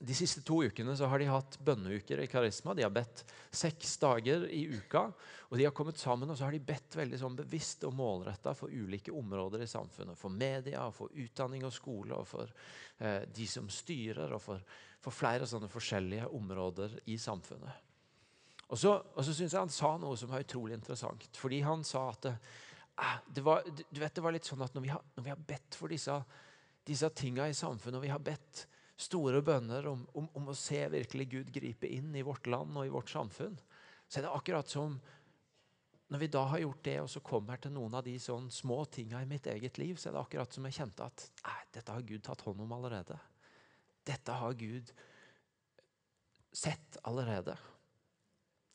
De 0.00 0.14
siste 0.14 0.42
to 0.46 0.60
ukene 0.64 0.94
så 0.96 1.08
har 1.10 1.18
de 1.18 1.26
hatt 1.30 1.56
bønneuker 1.64 2.20
i 2.22 2.26
Karisma. 2.30 2.74
De 2.74 2.84
har 2.84 2.92
bedt 2.94 3.24
seks 3.50 3.96
dager 4.02 4.44
i 4.52 4.64
uka. 4.70 5.08
og 5.48 5.58
De 5.58 5.66
har 5.66 5.74
kommet 5.76 5.98
sammen 5.98 6.30
og 6.30 6.38
så 6.38 6.46
har 6.46 6.54
de 6.54 6.60
bedt 6.62 6.96
veldig 6.98 7.18
sånn 7.20 7.38
bevisst 7.38 7.86
og 7.88 7.96
målretta 7.98 8.54
for 8.56 8.70
ulike 8.70 9.14
områder 9.14 9.64
i 9.64 9.70
samfunnet. 9.70 10.18
For 10.18 10.34
media, 10.34 10.86
for 10.94 11.10
utdanning 11.14 11.66
og 11.66 11.74
skole, 11.74 12.14
og 12.14 12.28
for 12.28 12.52
eh, 12.98 13.26
de 13.34 13.48
som 13.50 13.68
styrer, 13.72 14.32
og 14.36 14.42
for, 14.44 14.62
for, 15.00 15.14
flere 15.14 15.48
sånne 15.48 15.70
forskjellige 15.72 16.30
områder 16.38 16.98
i 17.10 17.18
samfunnet. 17.18 17.84
Og 18.68 18.78
så, 18.78 18.94
og 18.98 19.24
så 19.24 19.32
syns 19.32 19.54
jeg 19.54 19.62
han 19.62 19.72
sa 19.72 19.94
noe 19.98 20.16
som 20.20 20.30
var 20.30 20.44
utrolig 20.44 20.76
interessant. 20.76 21.28
Fordi 21.40 21.62
han 21.64 21.84
sa 21.86 22.08
at 22.12 22.32
eh, 22.32 23.14
det 23.34 23.44
var, 23.46 23.64
du 23.66 24.00
vet, 24.00 24.14
det 24.14 24.24
var 24.24 24.34
litt 24.34 24.48
sånn 24.48 24.64
at 24.66 24.74
når 24.74 24.84
vi 24.84 24.94
har, 24.94 25.06
når 25.16 25.26
vi 25.26 25.32
har 25.36 25.46
bedt 25.54 25.78
for 25.78 25.90
disse, 25.90 26.16
disse 26.86 27.08
tinga 27.16 27.48
i 27.48 27.56
samfunnet, 27.56 28.00
og 28.00 28.04
vi 28.04 28.12
har 28.12 28.22
bedt 28.22 28.66
store 28.98 29.42
bønner 29.46 29.86
om, 29.86 30.02
om, 30.18 30.26
om, 30.34 30.50
å 30.50 30.56
se 30.58 30.80
virkelig 30.90 31.28
Gud 31.30 31.52
gripe 31.54 31.86
inn 31.86 32.10
i 32.18 32.24
vårt 32.26 32.48
land 32.50 32.74
og 32.76 32.86
i 32.86 32.92
vårt 32.92 33.12
samfunn, 33.12 33.54
så 34.08 34.18
er 34.18 34.26
det 34.26 34.34
akkurat 34.34 34.70
som 34.70 34.98
når 36.08 36.22
vi 36.22 36.30
da 36.32 36.42
har 36.48 36.62
gjort 36.62 36.84
det, 36.86 36.96
og 37.04 37.10
så 37.12 37.20
kommer 37.20 37.60
til 37.60 37.74
noen 37.74 37.98
av 37.98 38.04
de 38.06 38.14
sånn 38.22 38.46
små 38.52 38.80
tinga 38.88 39.20
i 39.20 39.28
mitt 39.28 39.46
eget 39.52 39.76
liv, 39.78 39.98
så 40.00 40.08
er 40.08 40.16
det 40.16 40.22
akkurat 40.22 40.54
som 40.56 40.64
jeg 40.64 40.78
kjente 40.78 41.04
at 41.04 41.24
nei, 41.44 41.58
dette 41.76 41.92
har 41.92 42.06
Gud 42.08 42.22
tatt 42.24 42.44
hånd 42.46 42.62
om 42.64 42.72
allerede. 42.78 43.18
Dette 44.08 44.36
har 44.40 44.56
Gud 44.56 44.92
sett 46.56 46.96
allerede. 47.04 47.58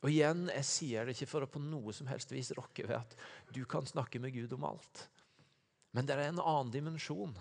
Og 0.04 0.12
igjen, 0.12 0.46
jeg 0.52 0.68
sier 0.68 1.08
det 1.08 1.16
ikke 1.16 1.30
for 1.32 1.46
å 1.46 1.50
på 1.50 1.62
noe 1.64 1.92
som 1.96 2.06
helst 2.06 2.30
vis 2.30 2.52
rokke 2.54 2.86
ved 2.86 3.00
at 3.00 3.18
du 3.56 3.64
kan 3.66 3.88
snakke 3.88 4.22
med 4.22 4.36
Gud 4.36 4.54
om 4.54 4.68
alt. 4.70 5.08
Men 5.96 6.06
det 6.06 6.14
er 6.14 6.28
en 6.28 6.42
annen 6.42 6.70
dimensjon 6.74 7.34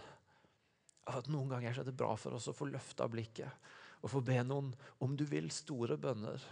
at 1.11 1.27
noen 1.31 1.51
ganger 1.51 1.79
er 1.79 1.87
det 1.87 1.95
bra 1.97 2.13
for 2.19 2.37
oss 2.37 2.49
å 2.51 2.55
få 2.55 2.69
løfta 2.71 3.07
blikket 3.11 3.71
og 4.03 4.11
få 4.11 4.19
be 4.25 4.35
noen, 4.43 4.73
om 5.03 5.15
du 5.15 5.23
vil, 5.27 5.47
store 5.51 5.95
bønner 5.99 6.43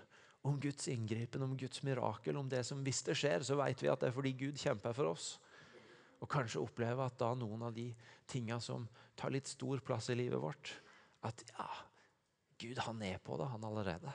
om 0.48 0.56
Guds 0.60 0.88
inngripen, 0.88 1.44
om 1.44 1.58
Guds 1.60 1.84
mirakel, 1.84 2.38
om 2.40 2.50
det 2.50 2.64
som 2.66 2.80
hvis 2.86 3.04
det 3.06 3.18
skjer, 3.20 3.44
så 3.46 3.58
vet 3.60 3.84
vi 3.84 3.90
at 3.92 4.02
det 4.02 4.10
er 4.10 4.16
fordi 4.16 4.32
Gud 4.40 4.60
kjemper 4.60 4.96
for 4.96 5.12
oss. 5.12 5.34
Og 6.24 6.30
kanskje 6.32 6.62
oppleve 6.64 7.04
at 7.06 7.18
da 7.20 7.34
noen 7.36 7.66
av 7.68 7.76
de 7.76 7.90
tinga 8.30 8.60
som 8.64 8.88
tar 9.20 9.34
litt 9.34 9.50
stor 9.52 9.84
plass 9.86 10.10
i 10.14 10.18
livet 10.18 10.42
vårt, 10.42 10.72
at 11.28 11.44
ja, 11.52 11.68
Gud 12.62 12.80
han 12.88 13.02
er 13.06 13.20
på 13.22 13.38
det, 13.38 13.50
han 13.52 13.68
allerede. 13.68 14.14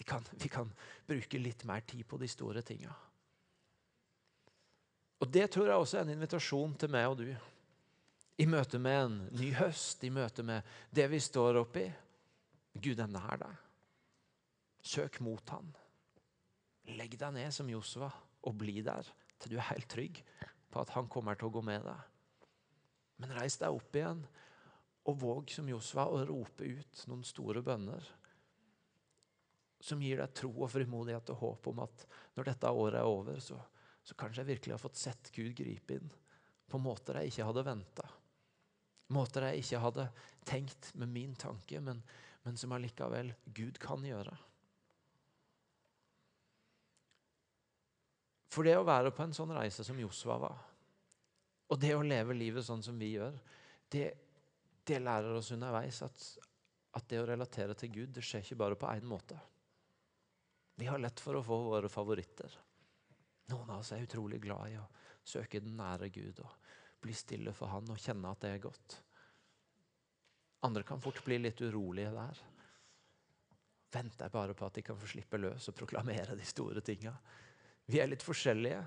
Vi 0.00 0.04
kan, 0.08 0.26
vi 0.32 0.48
kan 0.48 0.72
bruke 1.06 1.38
litt 1.38 1.64
mer 1.68 1.84
tid 1.86 2.02
på 2.08 2.18
de 2.20 2.28
store 2.28 2.64
tinga. 2.66 2.92
Og 5.20 5.28
Det 5.28 5.46
tror 5.52 5.68
jeg 5.68 5.76
også 5.76 5.98
er 6.00 6.06
en 6.06 6.14
invitasjon 6.16 6.74
til 6.80 6.92
meg 6.92 7.06
og 7.12 7.18
du 7.20 7.26
i 8.40 8.46
møte 8.48 8.78
med 8.80 8.98
en 9.04 9.16
ny 9.36 9.50
høst, 9.58 10.04
i 10.04 10.10
møte 10.12 10.44
med 10.46 10.66
det 10.96 11.06
vi 11.12 11.20
står 11.20 11.58
oppi. 11.60 11.84
Gud 12.80 13.02
er 13.02 13.10
nær 13.10 13.40
deg. 13.42 13.64
Søk 14.80 15.18
mot 15.24 15.52
han. 15.52 15.68
Legg 16.96 17.18
deg 17.20 17.34
ned 17.36 17.52
som 17.52 17.68
Josua 17.68 18.08
og 18.48 18.56
bli 18.56 18.80
der 18.84 19.08
til 19.40 19.52
du 19.52 19.58
er 19.58 19.68
helt 19.72 19.90
trygg 19.92 20.22
på 20.70 20.80
at 20.80 20.92
han 20.94 21.08
kommer 21.12 21.36
til 21.36 21.50
å 21.50 21.54
gå 21.54 21.62
med 21.64 21.84
deg. 21.84 22.06
Men 23.20 23.34
reis 23.36 23.58
deg 23.60 23.76
opp 23.76 23.96
igjen 23.96 24.22
og 25.10 25.20
våg 25.20 25.52
som 25.52 25.68
Josua 25.68 26.06
å 26.08 26.22
rope 26.28 26.64
ut 26.64 27.04
noen 27.10 27.26
store 27.26 27.60
bønner 27.64 28.08
som 29.80 30.00
gir 30.04 30.20
deg 30.20 30.32
tro 30.36 30.50
og 30.52 30.68
frimodighet 30.72 31.32
og 31.32 31.40
håp 31.40 31.68
om 31.72 31.84
at 31.84 32.06
når 32.36 32.50
dette 32.50 32.72
året 32.72 33.00
er 33.00 33.08
over, 33.08 33.38
så, 33.40 33.56
så 34.04 34.16
kanskje 34.16 34.42
jeg 34.42 34.52
virkelig 34.54 34.76
har 34.76 34.82
fått 34.82 35.00
sett 35.00 35.30
Gud 35.32 35.54
gripe 35.56 35.96
inn 35.96 36.10
på 36.70 36.80
måter 36.80 37.18
jeg 37.18 37.32
ikke 37.32 37.46
hadde 37.48 37.66
venta. 37.66 38.08
Måter 39.10 39.48
jeg 39.48 39.64
ikke 39.64 39.82
hadde 39.82 40.06
tenkt 40.46 40.92
med 40.98 41.10
min 41.10 41.34
tanke, 41.38 41.80
men, 41.82 42.02
men 42.46 42.58
som 42.58 42.72
allikevel 42.76 43.32
Gud 43.56 43.80
kan 43.82 44.04
gjøre. 44.06 44.36
For 48.50 48.66
det 48.66 48.76
å 48.78 48.86
være 48.86 49.12
på 49.14 49.24
en 49.24 49.34
sånn 49.34 49.52
reise 49.54 49.84
som 49.86 49.98
Josva 49.98 50.36
var, 50.42 50.62
og 51.70 51.78
det 51.78 51.92
å 51.94 52.02
leve 52.02 52.34
livet 52.34 52.66
sånn 52.66 52.82
som 52.82 52.96
vi 52.98 53.12
gjør, 53.14 53.36
det, 53.90 54.08
det 54.86 54.98
lærer 55.02 55.36
oss 55.38 55.52
underveis 55.54 56.00
at, 56.02 56.24
at, 56.98 57.04
det 57.10 57.20
å 57.20 57.28
relatere 57.28 57.76
til 57.78 57.92
Gud, 57.94 58.10
det 58.14 58.24
skjer 58.26 58.42
ikke 58.42 58.58
bare 58.58 58.78
på 58.78 58.90
én 58.90 59.06
måte. 59.06 59.38
Vi 60.80 60.88
har 60.90 60.98
lett 60.98 61.22
for 61.22 61.38
å 61.38 61.44
få 61.46 61.60
våre 61.68 61.90
favoritter. 61.92 62.56
Noen 63.52 63.70
av 63.70 63.84
oss 63.84 63.92
er 63.94 64.02
utrolig 64.02 64.40
glad 64.42 64.72
i 64.72 64.78
å 64.80 64.86
søke 65.22 65.62
den 65.62 65.76
nære 65.78 66.10
Gud. 66.10 66.42
og 66.42 66.50
bli 67.00 67.14
stille 67.16 67.52
for 67.56 67.72
han 67.72 67.88
og 67.90 68.00
kjenne 68.00 68.30
at 68.30 68.44
det 68.44 68.52
er 68.54 68.62
godt. 68.64 68.96
Andre 70.66 70.84
kan 70.84 71.00
fort 71.00 71.22
bli 71.24 71.38
litt 71.40 71.60
urolige 71.64 72.12
der. 72.12 72.40
Venter 73.90 74.26
jeg 74.26 74.34
bare 74.34 74.54
på 74.54 74.66
at 74.66 74.76
de 74.76 74.84
kan 74.86 74.98
få 74.98 75.08
slippe 75.10 75.40
løs 75.40 75.70
og 75.70 75.76
proklamere 75.76 76.36
de 76.38 76.46
store 76.46 76.82
tinga. 76.84 77.14
Vi 77.90 77.98
er 77.98 78.10
litt 78.10 78.22
forskjellige, 78.22 78.80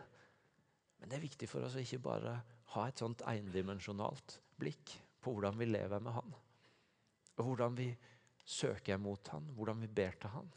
men 0.99 1.11
det 1.11 1.17
er 1.17 1.25
viktig 1.25 1.49
for 1.49 1.65
oss 1.65 1.75
å 1.75 1.81
ikke 1.81 2.03
bare 2.05 2.37
ha 2.75 2.87
et 2.87 3.01
sånt 3.01 3.25
endimensjonalt 3.27 4.37
blikk 4.61 4.93
på 5.23 5.33
hvordan 5.33 5.57
vi 5.59 5.67
lever 5.71 6.03
med 6.03 6.15
Han. 6.15 6.35
Og 7.33 7.47
hvordan 7.49 7.75
vi 7.75 7.89
søker 8.45 9.01
mot 9.01 9.27
Han, 9.33 9.49
hvordan 9.57 9.81
vi 9.83 9.89
ber 9.89 10.15
til 10.21 10.31
Han. 10.37 10.53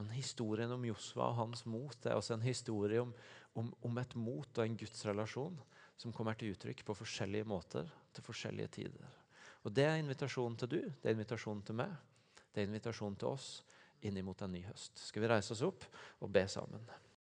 Men 0.00 0.16
historien 0.16 0.72
om 0.72 0.84
Josva 0.88 1.28
og 1.30 1.38
hans 1.38 1.66
mot 1.68 2.06
er 2.08 2.16
også 2.16 2.34
en 2.38 2.46
historie 2.46 3.02
om, 3.04 3.12
om, 3.60 3.68
om 3.84 3.98
et 4.00 4.16
mot 4.16 4.58
og 4.58 4.64
en 4.64 4.78
gudsrelasjon 4.80 5.60
som 6.02 6.14
kommer 6.14 6.34
til 6.38 6.56
uttrykk 6.56 6.82
på 6.86 6.96
forskjellige 6.98 7.46
måter 7.48 7.90
til 8.14 8.26
forskjellige 8.26 8.74
tider. 8.78 9.18
Og 9.62 9.70
Det 9.74 9.84
er 9.86 10.00
invitasjonen 10.00 10.56
til 10.58 10.68
du, 10.68 10.80
det 10.82 11.06
er 11.06 11.14
invitasjonen 11.14 11.62
til 11.62 11.78
meg, 11.78 11.94
det 12.52 12.62
er 12.62 12.68
invitasjonen 12.68 13.16
til 13.16 13.30
oss 13.30 13.62
inn 14.02 14.18
mot 14.26 14.42
en 14.42 14.52
ny 14.52 14.64
høst. 14.66 14.98
Skal 14.98 15.22
vi 15.22 15.30
reise 15.30 15.54
oss 15.54 15.62
opp 15.62 15.86
og 16.20 16.32
be 16.34 16.42
sammen? 16.50 16.82